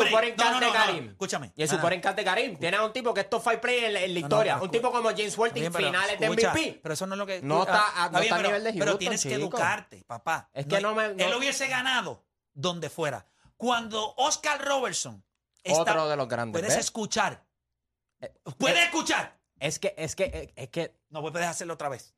de. 0.61 0.71
Karim. 0.73 1.09
Escúchame. 1.11 1.53
Y 1.57 1.63
el 1.63 1.69
Ah. 1.69 1.73
supporting 1.75 2.01
cast 2.01 2.17
de 2.17 2.25
Karim. 2.25 2.57
Tiene 2.59 2.77
a 2.77 2.85
un 2.85 2.93
tipo 2.93 3.13
que 3.13 3.23
es 3.23 3.29
top 3.31 3.43
5 3.43 3.61
play 3.61 3.87
en, 3.87 3.93
la- 3.95 4.01
en 4.03 4.17
historia. 4.17 4.59
un 4.63 4.71
tipo 4.71 4.93
como 4.93 5.09
James 5.11 5.37
pero 5.37 5.73
finales 5.73 6.21
de 6.21 6.27
MVP. 6.31 6.79
Pero 6.81 6.95
eso 6.95 7.07
no 7.09 7.15
es 7.15 7.19
lo 7.19 7.27
que. 7.27 7.43
No 7.43 7.63
está 7.63 8.05
a- 8.05 8.09
bien, 8.11 8.23
está 8.23 8.35
a 8.35 8.39
pero- 8.39 8.49
nivel 8.51 8.65
de 8.65 8.73
Pero 8.73 8.85
Houston, 8.85 8.99
tienes 8.99 9.23
que 9.25 9.35
educarte, 9.35 10.05
papá. 10.07 10.49
Es 10.53 10.67
que 10.67 10.81
no 10.81 10.95
me- 10.95 11.07
Él 11.07 11.35
hubiese 11.37 11.67
ganado 11.67 12.25
donde 12.55 12.89
fuera. 12.89 13.27
Cuando 13.57 14.15
Oscar 14.17 14.65
Robertson. 14.65 15.25
está- 15.65 15.81
Otro 15.83 16.09
de 16.09 16.17
los 16.17 16.29
grandes. 16.29 16.53
Puedes 16.61 16.77
¿ves? 16.77 16.85
escuchar. 16.85 17.45
Eh, 18.21 18.33
Puedes 18.59 18.79
eh, 18.79 18.85
escuchar. 18.85 19.38
Es 19.61 19.79
que, 19.79 19.95
es 19.97 20.15
que, 20.15 20.53
es 20.55 20.69
que. 20.69 20.95
No 21.11 21.21
puedes 21.23 21.47
hacerlo 21.47 21.75
otra 21.75 21.89
vez. 21.89 22.15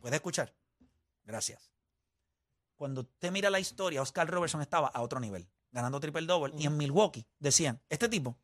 Puedes 0.00 0.16
escuchar. 0.16 0.54
Gracias. 1.24 1.70
Cuando 2.76 3.02
usted 3.02 3.30
mira 3.30 3.50
la 3.50 3.60
historia, 3.60 4.02
Oscar 4.02 4.28
Robertson 4.28 4.60
estaba 4.60 4.88
a 4.88 5.02
otro 5.02 5.20
nivel, 5.20 5.48
ganando 5.70 6.00
triple 6.00 6.26
double. 6.26 6.54
Y 6.58 6.66
en 6.66 6.76
Milwaukee 6.76 7.26
decían, 7.38 7.80
este 7.88 8.08
tipo, 8.08 8.36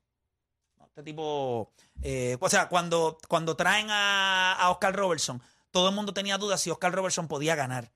este 0.87 1.03
tipo, 1.03 1.73
eh, 2.03 2.37
o 2.41 2.49
sea, 2.49 2.69
cuando, 2.69 3.19
cuando 3.29 3.57
traen 3.57 3.89
a, 3.91 4.55
a 4.55 4.71
Oscar 4.71 4.95
Robertson, 4.95 5.43
todo 5.71 5.89
el 5.89 5.95
mundo 5.95 6.15
tenía 6.15 6.39
dudas 6.39 6.61
si 6.61 6.71
Oscar 6.71 6.93
Robertson 6.93 7.29
podía 7.29 7.55
ganar. 7.55 7.93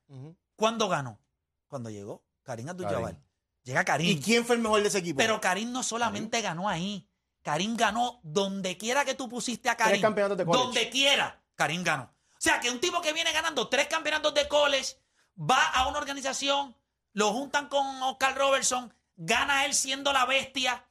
¿Cuándo 0.56 0.88
ganó? 0.88 1.20
Cuando 1.68 1.90
llegó 1.90 2.24
Karim 2.42 2.68
Abdul-Jabbar. 2.68 3.16
Llega 3.62 3.84
Karim. 3.84 4.18
¿Y 4.18 4.20
quién 4.20 4.44
fue 4.44 4.56
el 4.56 4.62
mejor 4.62 4.82
de 4.82 4.88
ese 4.88 4.98
equipo? 4.98 5.18
Pero 5.18 5.40
Karim 5.40 5.70
no 5.70 5.82
solamente 5.82 6.40
ganó 6.40 6.68
ahí. 6.68 7.08
Karim 7.42 7.76
ganó 7.76 8.20
donde 8.22 8.76
quiera 8.76 9.04
que 9.04 9.14
tú 9.14 9.28
pusiste 9.28 9.68
a 9.68 9.76
Karim. 9.76 10.00
campeonatos 10.00 10.38
de 10.38 10.44
college. 10.44 10.64
Donde 10.64 10.90
quiera, 10.90 11.42
Karim 11.56 11.82
ganó. 11.82 12.04
O 12.04 12.40
sea, 12.44 12.60
que 12.60 12.70
un 12.70 12.80
tipo 12.80 13.00
que 13.00 13.12
viene 13.12 13.32
ganando 13.32 13.68
tres 13.68 13.86
campeonatos 13.88 14.34
de 14.34 14.48
college, 14.48 14.96
va 15.38 15.64
a 15.68 15.86
una 15.88 15.98
organización, 15.98 16.76
lo 17.12 17.32
juntan 17.32 17.68
con 17.68 18.02
Oscar 18.02 18.36
Robertson, 18.36 18.92
gana 19.16 19.64
él 19.64 19.74
siendo 19.74 20.12
la 20.12 20.24
bestia, 20.26 20.84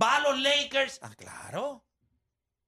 va 0.00 0.16
a 0.16 0.20
los 0.20 0.38
Lakers. 0.38 0.98
Ah, 1.02 1.10
claro. 1.16 1.84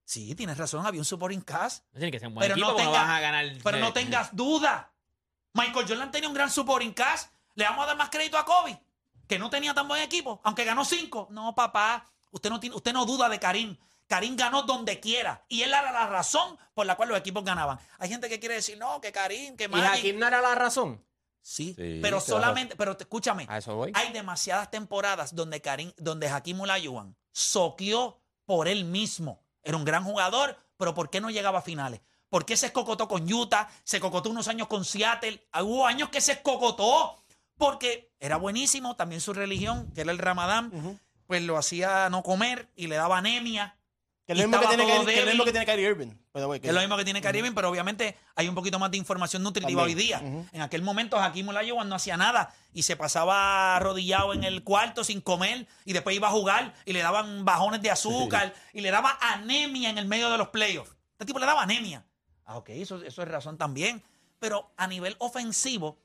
Sí, 0.04 0.34
tienes 0.34 0.58
razón, 0.58 0.84
había 0.84 1.00
un 1.00 1.04
supporting 1.04 1.40
cast. 1.40 1.84
No 1.92 1.98
tiene 1.98 2.12
que 2.12 2.18
ser 2.18 2.28
un 2.28 2.34
buen 2.34 2.42
Pero 2.44 2.54
equipo, 2.54 2.82
no, 2.82 2.90
vas 2.90 3.08
a 3.08 3.20
ganar. 3.20 3.46
pero 3.62 3.78
no 3.78 3.92
tengas 3.92 4.34
duda. 4.36 4.92
Michael 5.54 5.86
Jordan 5.88 6.10
tenía 6.10 6.28
un 6.28 6.34
gran 6.34 6.50
supporting 6.50 6.92
cast. 6.92 7.32
Le 7.54 7.64
vamos 7.64 7.84
a 7.84 7.86
dar 7.88 7.96
más 7.96 8.10
crédito 8.10 8.36
a 8.38 8.44
Kobe, 8.44 8.80
que 9.28 9.38
no 9.38 9.48
tenía 9.50 9.74
tan 9.74 9.86
buen 9.88 10.02
equipo, 10.02 10.40
aunque 10.44 10.64
ganó 10.64 10.84
cinco. 10.84 11.28
No, 11.30 11.54
papá, 11.54 12.10
usted 12.32 12.50
no, 12.50 12.58
tiene, 12.58 12.74
usted 12.76 12.92
no 12.92 13.06
duda 13.06 13.28
de 13.28 13.38
Karim. 13.38 13.76
Karim 14.08 14.36
ganó 14.36 14.62
donde 14.64 15.00
quiera. 15.00 15.42
Y 15.48 15.62
él 15.62 15.70
era 15.70 15.90
la 15.92 16.06
razón 16.08 16.58
por 16.74 16.84
la 16.84 16.96
cual 16.96 17.08
los 17.10 17.18
equipos 17.18 17.44
ganaban. 17.44 17.78
Hay 17.98 18.08
gente 18.10 18.28
que 18.28 18.38
quiere 18.40 18.56
decir, 18.56 18.76
no, 18.76 19.00
que 19.00 19.10
Karim, 19.12 19.56
que 19.56 19.64
Y 19.64 19.68
Magic. 19.68 19.90
Hakim 20.00 20.18
no 20.18 20.26
era 20.26 20.42
la 20.42 20.54
razón. 20.54 21.02
Sí, 21.40 21.74
Sí, 21.76 21.98
pero 22.02 22.20
solamente, 22.20 22.76
pero 22.76 22.96
te- 22.96 23.04
escúchame, 23.04 23.46
A 23.48 23.58
eso 23.58 23.74
voy. 23.74 23.90
hay 23.94 24.12
demasiadas 24.12 24.70
temporadas 24.70 25.34
donde 25.34 25.60
Karim, 25.60 25.90
donde 25.96 26.28
Hakim 26.28 26.60
Olajuwon 26.60 27.16
soqueó 27.32 28.20
por 28.44 28.68
él 28.68 28.84
mismo. 28.84 29.42
Era 29.62 29.76
un 29.76 29.84
gran 29.84 30.04
jugador, 30.04 30.56
pero 30.76 30.94
¿por 30.94 31.10
qué 31.10 31.20
no 31.20 31.30
llegaba 31.30 31.60
a 31.60 31.62
finales? 31.62 32.00
¿Por 32.28 32.44
qué 32.44 32.56
se 32.56 32.66
escocotó 32.66 33.08
con 33.08 33.30
Utah? 33.32 33.68
Se 33.84 33.98
cocotó 34.00 34.30
unos 34.30 34.46
años 34.48 34.68
con 34.68 34.84
Seattle. 34.84 35.46
Ah, 35.52 35.62
Hubo 35.64 35.86
años 35.86 36.08
que 36.10 36.20
se 36.20 36.32
escocotó 36.32 37.22
porque 37.58 38.12
era 38.20 38.36
buenísimo. 38.36 38.96
También 38.96 39.20
su 39.20 39.32
religión, 39.34 39.90
que 39.94 40.00
era 40.02 40.12
el 40.12 40.18
Ramadán, 40.18 40.98
pues 41.32 41.42
lo 41.44 41.56
hacía 41.56 42.10
no 42.10 42.22
comer 42.22 42.68
y 42.76 42.88
le 42.88 42.96
daba 42.96 43.16
anemia. 43.16 43.74
Que 44.26 44.34
es 44.34 44.38
lo 44.38 44.46
mismo 44.48 44.60
que 44.60 44.66
tiene, 44.68 44.82
que, 44.84 44.90
que 44.90 44.96
es 44.98 44.98
lo 45.00 45.06
débil. 45.06 45.26
mismo 45.30 45.44
que 45.46 45.50
tiene 45.52 45.64
Kyrie 45.64 45.88
Irving. 45.88 46.08
que- 46.60 46.68
Es 46.68 46.74
lo 46.74 46.80
mismo 46.80 46.96
que 46.98 47.04
tiene 47.04 47.22
Karim, 47.22 47.54
pero 47.54 47.70
obviamente 47.70 48.18
hay 48.36 48.48
un 48.48 48.54
poquito 48.54 48.78
más 48.78 48.90
de 48.90 48.98
información 48.98 49.42
nutritiva 49.42 49.80
También. 49.80 49.98
hoy 49.98 50.04
día. 50.04 50.18
En 50.52 50.60
aquel 50.60 50.82
momento 50.82 51.18
Hakim 51.18 51.48
Olajuwon 51.48 51.88
no 51.88 51.94
hacía 51.94 52.18
nada 52.18 52.54
y 52.74 52.82
se 52.82 52.96
pasaba 52.96 53.76
arrodillado 53.76 54.34
en 54.34 54.44
el 54.44 54.62
cuarto 54.62 55.04
sin 55.04 55.22
comer 55.22 55.66
y 55.86 55.94
después 55.94 56.14
iba 56.14 56.28
a 56.28 56.30
jugar 56.32 56.74
y 56.84 56.92
le 56.92 57.00
daban 57.00 57.46
bajones 57.46 57.80
de 57.80 57.90
azúcar 57.90 58.52
y 58.74 58.82
le 58.82 58.90
daba 58.90 59.16
anemia 59.22 59.88
en 59.88 59.96
el 59.96 60.04
medio 60.04 60.28
de 60.30 60.36
los 60.36 60.48
playoffs. 60.48 60.94
Este 61.12 61.24
tipo 61.24 61.38
le 61.38 61.46
daba 61.46 61.62
anemia. 61.62 62.04
Ah, 62.44 62.58
ok, 62.58 62.68
eso, 62.70 63.02
eso 63.02 63.22
es 63.22 63.28
razón 63.28 63.56
también. 63.56 64.02
Pero 64.38 64.70
a 64.76 64.86
nivel 64.86 65.16
ofensivo, 65.18 65.98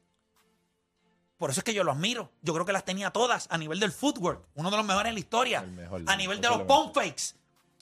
Por 1.38 1.52
eso 1.52 1.60
es 1.60 1.64
que 1.64 1.74
yo 1.74 1.84
lo 1.84 1.92
admiro. 1.92 2.32
Yo 2.42 2.54
creo 2.54 2.66
que 2.66 2.72
las 2.74 2.84
tenía 2.84 3.12
todas 3.12 3.48
a 3.52 3.58
nivel 3.58 3.80
del 3.80 3.92
footwork. 3.92 4.44
Uno 4.56 4.72
de 4.72 4.78
los 4.78 4.86
mejores 4.86 5.10
en 5.10 5.14
la 5.14 5.20
historia. 5.20 5.60
El 5.60 5.72
mejor, 5.72 6.02
a 6.08 6.16
nivel 6.16 6.42
de 6.42 6.48
los 6.50 6.62
pump 6.64 6.94
fakes. 6.96 7.36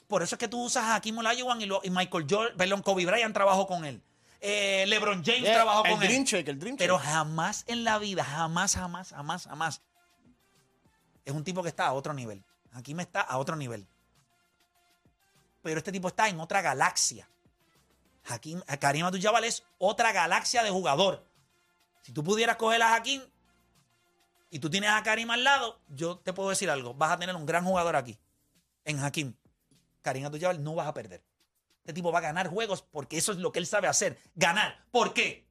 Por 0.06 0.22
eso 0.22 0.34
es 0.34 0.38
que 0.38 0.46
tú 0.48 0.62
usas 0.62 0.84
a 0.84 0.94
Hakim 0.96 1.18
Olajuwon 1.18 1.60
y, 1.62 1.66
lo- 1.66 1.80
y 1.82 1.90
Michael 1.90 2.26
Jordan, 2.28 2.56
perdón, 2.56 2.82
Kobe 2.82 3.06
Bryant 3.06 3.32
trabajó 3.34 3.66
con 3.66 3.84
él. 3.84 4.02
Eh, 4.40 4.84
LeBron 4.86 5.24
James 5.24 5.42
Yeah, 5.42 5.54
trabajó 5.54 5.82
con 5.82 5.92
él. 6.02 6.08
Dream 6.08 6.24
Shake, 6.24 6.48
el 6.48 6.58
Dream 6.58 6.76
Pero 6.76 6.98
jamás 6.98 7.64
en 7.66 7.82
la 7.82 7.98
vida, 7.98 8.22
jamás, 8.22 8.74
jamás, 8.76 9.10
jamás, 9.10 9.46
jamás. 9.46 9.80
Es 11.24 11.32
un 11.34 11.42
tipo 11.42 11.62
que 11.62 11.70
está 11.70 11.86
a 11.86 11.92
otro 11.94 12.12
nivel. 12.12 12.44
Hakim 12.72 13.00
está 13.00 13.22
a 13.22 13.38
otro 13.38 13.56
nivel. 13.56 13.86
Pero 15.62 15.78
este 15.78 15.90
tipo 15.90 16.08
está 16.08 16.28
en 16.28 16.38
otra 16.38 16.60
galaxia. 16.60 17.28
Hakim, 18.28 18.60
Karim 18.78 19.06
Abdul-Jabbar 19.06 19.44
es 19.44 19.64
otra 19.78 20.12
galaxia 20.12 20.62
de 20.62 20.70
jugador. 20.70 21.24
Si 22.02 22.12
tú 22.12 22.22
pudieras 22.22 22.56
coger 22.56 22.82
a 22.82 22.94
Hakim 22.94 23.22
y 24.56 24.58
tú 24.58 24.70
tienes 24.70 24.88
a 24.88 25.02
Karim 25.02 25.30
al 25.30 25.44
lado, 25.44 25.82
yo 25.88 26.16
te 26.16 26.32
puedo 26.32 26.48
decir 26.48 26.70
algo. 26.70 26.94
Vas 26.94 27.12
a 27.12 27.18
tener 27.18 27.36
un 27.36 27.44
gran 27.44 27.62
jugador 27.62 27.94
aquí, 27.94 28.18
en 28.86 28.98
Hakim. 29.04 29.34
Karim 30.00 30.24
Abdul-Jabbar 30.24 30.60
no 30.60 30.74
vas 30.74 30.86
a 30.88 30.94
perder. 30.94 31.22
Este 31.80 31.92
tipo 31.92 32.10
va 32.10 32.20
a 32.20 32.22
ganar 32.22 32.48
juegos 32.48 32.80
porque 32.80 33.18
eso 33.18 33.32
es 33.32 33.38
lo 33.38 33.52
que 33.52 33.58
él 33.58 33.66
sabe 33.66 33.86
hacer. 33.86 34.18
Ganar. 34.34 34.82
¿Por 34.90 35.12
qué? 35.12 35.46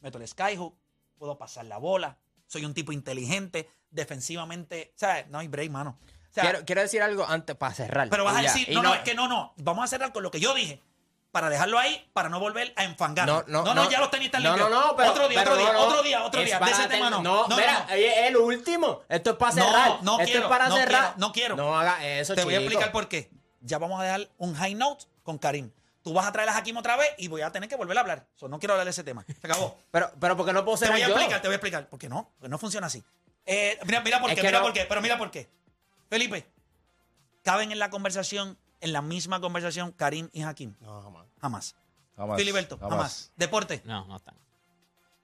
Meto 0.00 0.18
el 0.18 0.28
skyhook, 0.28 0.78
puedo 1.16 1.36
pasar 1.36 1.64
la 1.64 1.78
bola, 1.78 2.16
soy 2.46 2.64
un 2.64 2.74
tipo 2.74 2.92
inteligente, 2.92 3.68
defensivamente, 3.90 4.92
¿sabes? 4.94 5.26
No 5.28 5.38
hay 5.40 5.48
break, 5.48 5.70
mano. 5.72 5.98
O 6.00 6.32
sea, 6.32 6.44
Quiero, 6.44 6.64
quiero 6.64 6.80
decir 6.82 7.02
algo 7.02 7.26
antes 7.26 7.56
para 7.56 7.74
cerrar. 7.74 8.08
pero 8.08 8.22
vas 8.22 8.36
a 8.36 8.42
ya. 8.42 8.52
decir, 8.52 8.68
Y 8.70 8.74
no, 8.76 8.82
no, 8.82 8.94
es 8.94 9.00
que 9.00 9.14
no, 9.16 9.26
no, 9.26 9.52
vamos 9.56 9.82
a 9.84 9.88
cerrar 9.88 10.12
con 10.12 10.22
lo 10.22 10.30
que 10.30 10.38
yo 10.38 10.54
dije. 10.54 10.80
Para 11.30 11.50
dejarlo 11.50 11.78
ahí, 11.78 12.08
para 12.14 12.28
no 12.30 12.40
volver 12.40 12.72
a 12.76 12.84
enfangar. 12.84 13.26
No, 13.26 13.44
no, 13.46 13.62
no, 13.62 13.74
no. 13.74 13.90
ya 13.90 14.00
los 14.00 14.10
tenis 14.10 14.26
están 14.26 14.42
No, 14.42 14.50
limpios. 14.56 14.70
no, 14.70 14.86
no, 14.88 14.96
pero, 14.96 15.10
otro 15.10 15.28
día, 15.28 15.38
pero 15.40 15.52
otro 15.52 15.62
día, 15.62 15.78
otro 15.78 16.02
día, 16.02 16.24
otro 16.24 16.42
día. 16.42 16.58
De 16.58 16.70
ese 16.70 16.88
tema 16.88 17.10
no. 17.10 17.22
No, 17.22 17.46
no, 17.48 17.56
mira, 17.56 17.86
el 17.90 18.36
último. 18.36 19.02
Esto 19.08 19.30
es 19.30 19.36
para 19.36 19.52
cerrar. 19.52 19.98
no 20.02 20.12
Esto 20.20 20.24
quiero, 20.24 20.42
es 20.44 20.48
para 20.48 20.68
no 20.68 20.76
cerrar. 20.76 21.00
quiero, 21.02 21.14
no 21.18 21.32
quiero. 21.32 21.56
No 21.56 21.78
haga 21.78 22.06
eso, 22.06 22.34
Te 22.34 22.44
voy 22.44 22.54
a 22.54 22.58
explicar 22.58 22.92
por 22.92 23.08
qué. 23.08 23.30
Ya 23.60 23.78
vamos 23.78 24.00
a 24.00 24.04
dejar 24.04 24.28
un 24.38 24.54
high 24.54 24.74
note 24.74 25.04
con 25.22 25.36
Karim. 25.38 25.70
Tú 26.02 26.14
vas 26.14 26.26
a 26.26 26.32
traer 26.32 26.48
a 26.48 26.56
Hakim 26.56 26.76
otra 26.78 26.96
vez 26.96 27.10
y 27.18 27.28
voy 27.28 27.42
a 27.42 27.50
tener 27.52 27.68
que 27.68 27.76
volver 27.76 27.98
a 27.98 28.00
hablar. 28.00 28.26
So, 28.34 28.48
no 28.48 28.58
quiero 28.58 28.72
hablar 28.72 28.86
de 28.86 28.92
ese 28.92 29.04
tema. 29.04 29.26
Se 29.26 29.46
acabó. 29.46 29.76
Pero, 29.90 30.10
pero 30.18 30.36
porque 30.36 30.52
no 30.54 30.64
puedo 30.64 30.78
Te 30.78 30.86
cerrar 30.86 30.94
voy 30.96 31.02
a 31.02 31.08
yo. 31.08 31.12
explicar, 31.14 31.42
te 31.42 31.48
voy 31.48 31.52
a 31.52 31.56
explicar. 31.56 31.88
¿Por 31.88 31.98
qué 31.98 32.08
no? 32.08 32.30
Porque 32.38 32.48
no 32.48 32.56
funciona 32.56 32.86
así. 32.86 33.04
Eh, 33.44 33.78
mira, 33.84 34.00
mira 34.00 34.20
por 34.20 34.30
Es 34.30 34.36
qué, 34.36 34.40
que 34.40 34.46
mira 34.46 34.62
por 34.62 34.72
qué, 34.72 34.86
pero 34.88 35.02
mira 35.02 35.18
por 35.18 35.30
qué. 35.30 35.50
Felipe, 36.08 36.46
¿caben 37.42 37.72
en 37.72 37.78
la 37.78 37.90
conversación, 37.90 38.56
en 38.80 38.92
la 38.92 39.02
misma 39.02 39.40
conversación, 39.40 39.92
Karim 39.92 40.28
y 40.32 40.42
Hakim? 40.42 40.74
No, 40.80 41.02
jamás. 41.02 41.26
Jamás. 41.40 41.76
Jamás. 42.16 42.36
Filiberto, 42.38 42.78
jamás. 42.78 43.32
Deporte, 43.36 43.80
No, 43.84 44.04
no 44.06 44.16
están. 44.16 44.34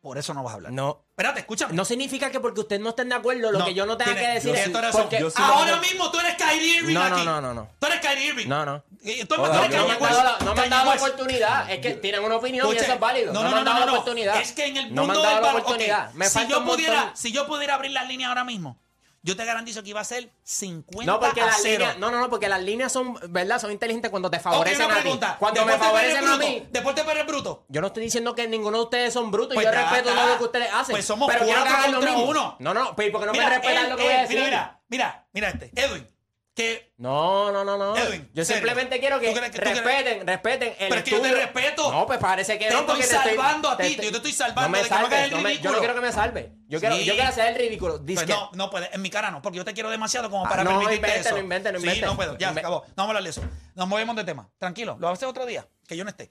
por 0.00 0.18
eso 0.18 0.34
no 0.34 0.42
vas 0.42 0.52
a 0.52 0.56
hablar. 0.56 0.72
No. 0.72 1.00
Espérate, 1.10 1.40
escúchame. 1.40 1.72
No 1.72 1.84
significa 1.86 2.30
que 2.30 2.38
porque 2.38 2.60
ustedes 2.60 2.80
no 2.82 2.90
estén 2.90 3.08
de 3.08 3.14
acuerdo, 3.14 3.50
lo 3.50 3.58
No, 3.60 3.64
que 3.64 3.72
yo 3.74 3.86
no 3.86 3.96
tenga 3.96 4.12
tiene- 4.12 4.28
que 4.28 4.34
decir 4.34 4.54
es. 4.54 4.72
razón. 4.72 5.02
porque- 5.02 5.18
sí- 5.30 5.42
Ahora 5.42 5.78
mismo 5.80 6.10
tú 6.10 6.18
eres 6.20 6.34
Kyrie 6.36 6.76
Irving 6.76 6.94
No, 6.94 7.08
no, 7.08 7.16
aquí. 7.16 7.24
no, 7.24 7.40
no, 7.40 7.54
no. 7.54 7.70
Tú 7.78 7.86
eres 7.86 8.00
Kyrie 8.00 8.26
Irving. 8.28 8.46
No, 8.48 8.66
no. 8.66 8.84
Y 9.02 9.24
tú, 9.24 9.34
Hola, 9.36 9.46
No 9.48 9.54
me 9.54 9.60
Kanye 9.70 9.76
han 9.92 9.98
dado 10.00 10.24
la- 10.24 10.38
no 10.40 10.44
me 10.44 10.50
han 10.50 10.56
Kanye 10.70 10.84
la 10.84 10.90
West. 10.92 11.04
oportunidad. 11.04 11.70
Es 11.70 11.78
que 11.80 11.90
tienen 11.94 12.22
una 12.22 12.36
opinión 12.36 12.66
y 12.66 12.68
Escuche, 12.70 12.84
eso 12.84 12.94
es 12.94 13.00
válido. 13.00 13.32
No, 13.32 13.42
me 13.42 13.48
han 13.48 13.64
dado 13.64 13.86
la 13.86 13.92
oportunidad. 13.92 14.40
Es 14.40 14.52
que 14.52 14.66
en 14.66 14.76
el 14.76 14.94
No 14.94 15.02
me 15.02 15.06
mundo 15.14 15.20
han 15.20 15.24
dado 15.24 15.34
del 15.36 15.42
la 15.42 15.48
balón- 15.48 15.60
oportunidad. 15.62 16.08
ok, 16.10 16.14
Me 16.14 16.26
si, 16.26 16.34
falta 16.34 16.50
yo 16.50 16.58
un 16.58 16.64
montón. 16.64 16.84
pudiera, 16.84 17.16
si 17.16 17.32
yo 17.32 17.46
pudiera 17.46 17.74
abrir 17.74 17.92
las 17.92 18.06
líneas 18.08 18.28
ahora 18.28 18.44
mismo, 18.44 18.78
yo 19.24 19.36
te 19.36 19.44
garantizo 19.44 19.82
que 19.82 19.88
iba 19.88 20.00
a 20.00 20.04
ser 20.04 20.30
50 20.44 21.10
No, 21.10 21.18
porque 21.18 21.40
a 21.40 21.46
las 21.46 21.58
0. 21.62 21.78
líneas, 21.78 21.98
no, 21.98 22.10
no, 22.12 22.20
no, 22.20 22.30
porque 22.30 22.48
las 22.48 22.62
líneas 22.62 22.92
son, 22.92 23.18
¿verdad? 23.30 23.58
Son 23.60 23.72
inteligentes 23.72 24.10
cuando 24.10 24.30
te 24.30 24.38
favorecen 24.38 24.88
a 24.90 25.02
ti. 25.02 25.18
Cuando 25.38 25.64
me 25.64 25.76
favorecen 25.78 26.28
a 26.28 26.36
mí. 26.36 26.68
Deporte 26.70 27.02
Pérez 27.02 27.26
Bruto. 27.26 27.64
Yo 27.68 27.80
no 27.80 27.86
estoy 27.88 28.04
diciendo 28.04 28.34
que 28.34 28.46
ninguno 28.46 28.76
de 28.78 28.84
ustedes 28.84 29.12
son 29.14 29.30
brutos. 29.30 29.54
Pues 29.54 29.66
yo 29.66 29.72
ya 29.72 29.80
respeto 29.90 30.14
todo 30.14 30.26
lo 30.28 30.38
que 30.38 30.44
ustedes 30.44 30.68
hacen. 30.72 30.92
Pues 30.92 31.04
somos 31.04 31.28
pero 31.32 31.46
cuatro 31.46 31.92
contra 31.92 32.12
uno. 32.18 32.56
No, 32.60 32.74
no, 32.74 32.94
pues 32.94 33.10
porque 33.10 33.26
no 33.26 33.32
Mira, 33.32 33.44
me 33.48 33.50
respetan 33.58 33.84
él- 33.84 33.90
lo 33.90 33.96
que 33.96 34.02
voy 34.04 34.12
a 34.12 34.16
él- 34.22 34.28
decir. 34.28 34.44
Mira, 34.44 34.80
mira, 34.88 35.26
mira 35.32 35.48
este. 35.48 35.70
Edwin, 35.74 36.06
que 36.54 36.92
No, 36.98 37.50
no, 37.50 37.64
no, 37.64 37.76
no. 37.76 37.96
Edwin, 37.96 38.30
yo 38.32 38.44
serio. 38.44 38.60
simplemente 38.60 39.00
quiero 39.00 39.18
que, 39.18 39.28
¿Tú 39.32 39.34
crees 39.38 39.50
que- 39.50 39.58
respeten, 39.60 40.26
respeten 40.26 40.68
el 40.78 40.88
Pero 40.88 40.94
es 40.96 41.02
que 41.02 41.10
yo 41.10 41.20
te 41.20 41.32
respeto. 41.32 41.90
No, 41.92 42.06
pues 42.06 42.18
parece 42.20 42.58
que 42.58 42.66
Te 42.66 42.72
no. 42.72 42.80
estoy 42.80 42.94
porque 43.00 43.08
salvando 43.08 43.68
a 43.70 43.76
ti, 43.76 43.96
yo 43.96 44.10
te 44.10 44.16
estoy 44.18 44.32
salvando 44.32 44.62
No 44.62 44.68
me 44.68 44.78
de 44.78 44.84
que 44.84 44.90
no 44.90 44.96
hagas 44.96 45.10
salves, 45.10 45.24
el 45.24 45.30
no 45.32 45.40
me- 45.42 45.58
yo 45.58 45.72
no 45.72 45.78
quiero 45.78 45.94
que 45.94 46.00
me 46.00 46.12
salve. 46.12 46.52
Yo 46.68 46.78
quiero, 46.78 46.96
Sí. 46.96 47.04
yo 47.04 47.14
quiero 47.14 47.28
hacer 47.28 47.48
el 47.48 47.54
ridículo. 47.56 47.94
Pues 47.96 48.06
Dice 48.06 48.26
no, 48.26 48.50
no 48.54 48.70
puede. 48.70 48.88
En 48.94 49.02
mi 49.02 49.10
cara 49.10 49.30
no, 49.32 49.42
porque 49.42 49.58
yo 49.58 49.64
te 49.64 49.74
quiero 49.74 49.90
demasiado 49.90 50.30
como 50.30 50.44
para 50.44 50.62
Ah, 50.62 50.64
no, 50.64 50.78
permitirte 50.80 51.18
eso. 51.18 51.30
no 51.32 51.38
invente, 51.38 51.72
no 51.72 51.78
Sí, 51.80 51.86
invente. 51.86 52.06
no 52.06 52.14
puedo. 52.16 52.38
Ya, 52.38 52.48
se 52.48 52.54
Inve- 52.54 52.58
acabó. 52.60 52.84
No 52.86 52.92
vamos 52.94 53.08
a 53.08 53.10
hablar 53.10 53.22
de 53.24 53.30
eso. 53.30 53.42
Nos 53.74 53.88
movemos 53.88 54.14
de 54.16 54.24
tema. 54.24 54.48
Tranquilo, 54.58 54.96
lo 55.00 55.08
haces 55.08 55.28
otro 55.28 55.44
día, 55.46 55.66
que 55.88 55.96
yo 55.96 56.04
no 56.04 56.10
esté. 56.10 56.30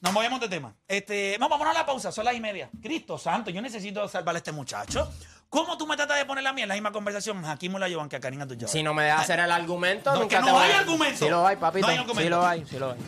Nos 0.00 0.12
movemos 0.12 0.38
de 0.40 0.48
tema. 0.48 0.76
Este, 0.86 1.36
vamos, 1.38 1.58
vámonos 1.58 1.74
a 1.76 1.78
la 1.80 1.86
pausa, 1.86 2.12
son 2.12 2.24
las 2.26 2.34
y 2.34 2.40
media. 2.40 2.68
Cristo 2.82 3.16
santo, 3.16 3.50
yo 3.50 3.62
necesito 3.62 4.06
salvar 4.08 4.34
a 4.34 4.38
este 4.38 4.52
muchacho. 4.52 5.10
¿Cómo 5.52 5.76
tú 5.76 5.86
me 5.86 5.96
tratas 5.98 6.16
de 6.16 6.24
poner 6.24 6.46
a 6.46 6.52
mí 6.54 6.62
en 6.62 6.68
la 6.68 6.72
misma 6.72 6.92
conversación? 6.92 7.44
Aquí 7.44 7.68
me 7.68 7.78
la 7.78 7.86
llevan 7.86 8.08
que 8.08 8.16
a 8.16 8.20
Karina 8.20 8.46
tu 8.46 8.56
Si 8.66 8.82
no 8.82 8.94
me 8.94 9.02
dejas 9.02 9.20
hacer 9.20 9.38
el 9.38 9.52
argumento, 9.52 10.10
No, 10.10 10.20
nunca 10.20 10.36
que 10.36 10.40
no 10.40 10.46
te 10.46 10.52
voy 10.52 10.62
a- 10.62 10.64
hay 10.64 10.72
argumento. 10.72 11.18
Sí 11.18 11.28
lo 11.28 11.46
hay, 11.46 11.56
papito. 11.56 11.86
No 11.86 11.92
hay 11.92 11.98
argumento. 11.98 12.22
Sí 12.22 12.28
lo 12.30 12.46
hay, 12.46 12.64
sí 12.64 12.78
lo 12.78 12.90
hay. 12.92 12.98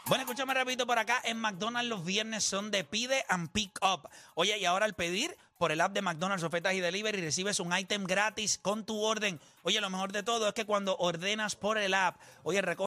Bueno, 0.08 0.24
escúchame 0.24 0.54
rapidito 0.54 0.86
por 0.86 1.00
acá. 1.00 1.22
En 1.24 1.40
McDonald's 1.40 1.90
los 1.90 2.04
viernes 2.04 2.44
son 2.44 2.72
de 2.72 2.84
pide 2.84 3.24
and 3.30 3.50
pick 3.50 3.80
up. 3.82 4.10
Oye, 4.34 4.58
y 4.58 4.66
ahora 4.66 4.86
al 4.86 4.96
pedir 4.96 5.38
por 5.58 5.72
el 5.72 5.82
app 5.82 5.94
de 5.94 6.02
McDonald's 6.02 6.44
ofertas 6.44 6.74
y 6.74 6.82
delivery 6.82 7.22
recibes 7.22 7.60
un 7.60 7.76
item 7.76 8.04
gratis 8.04 8.60
con 8.62 8.86
tu 8.86 9.02
orden. 9.02 9.40
Oye, 9.64 9.82
lo 9.82 9.90
mejor 9.90 10.12
de 10.12 10.24
todo 10.24 10.48
es 10.48 10.54
que 10.54 10.66
cuando 10.66 10.96
ordenas 10.98 11.56
por 11.56 11.78
el 11.78 11.94
app, 11.94 12.18
oye, 12.44 12.62
recoge 12.62 12.84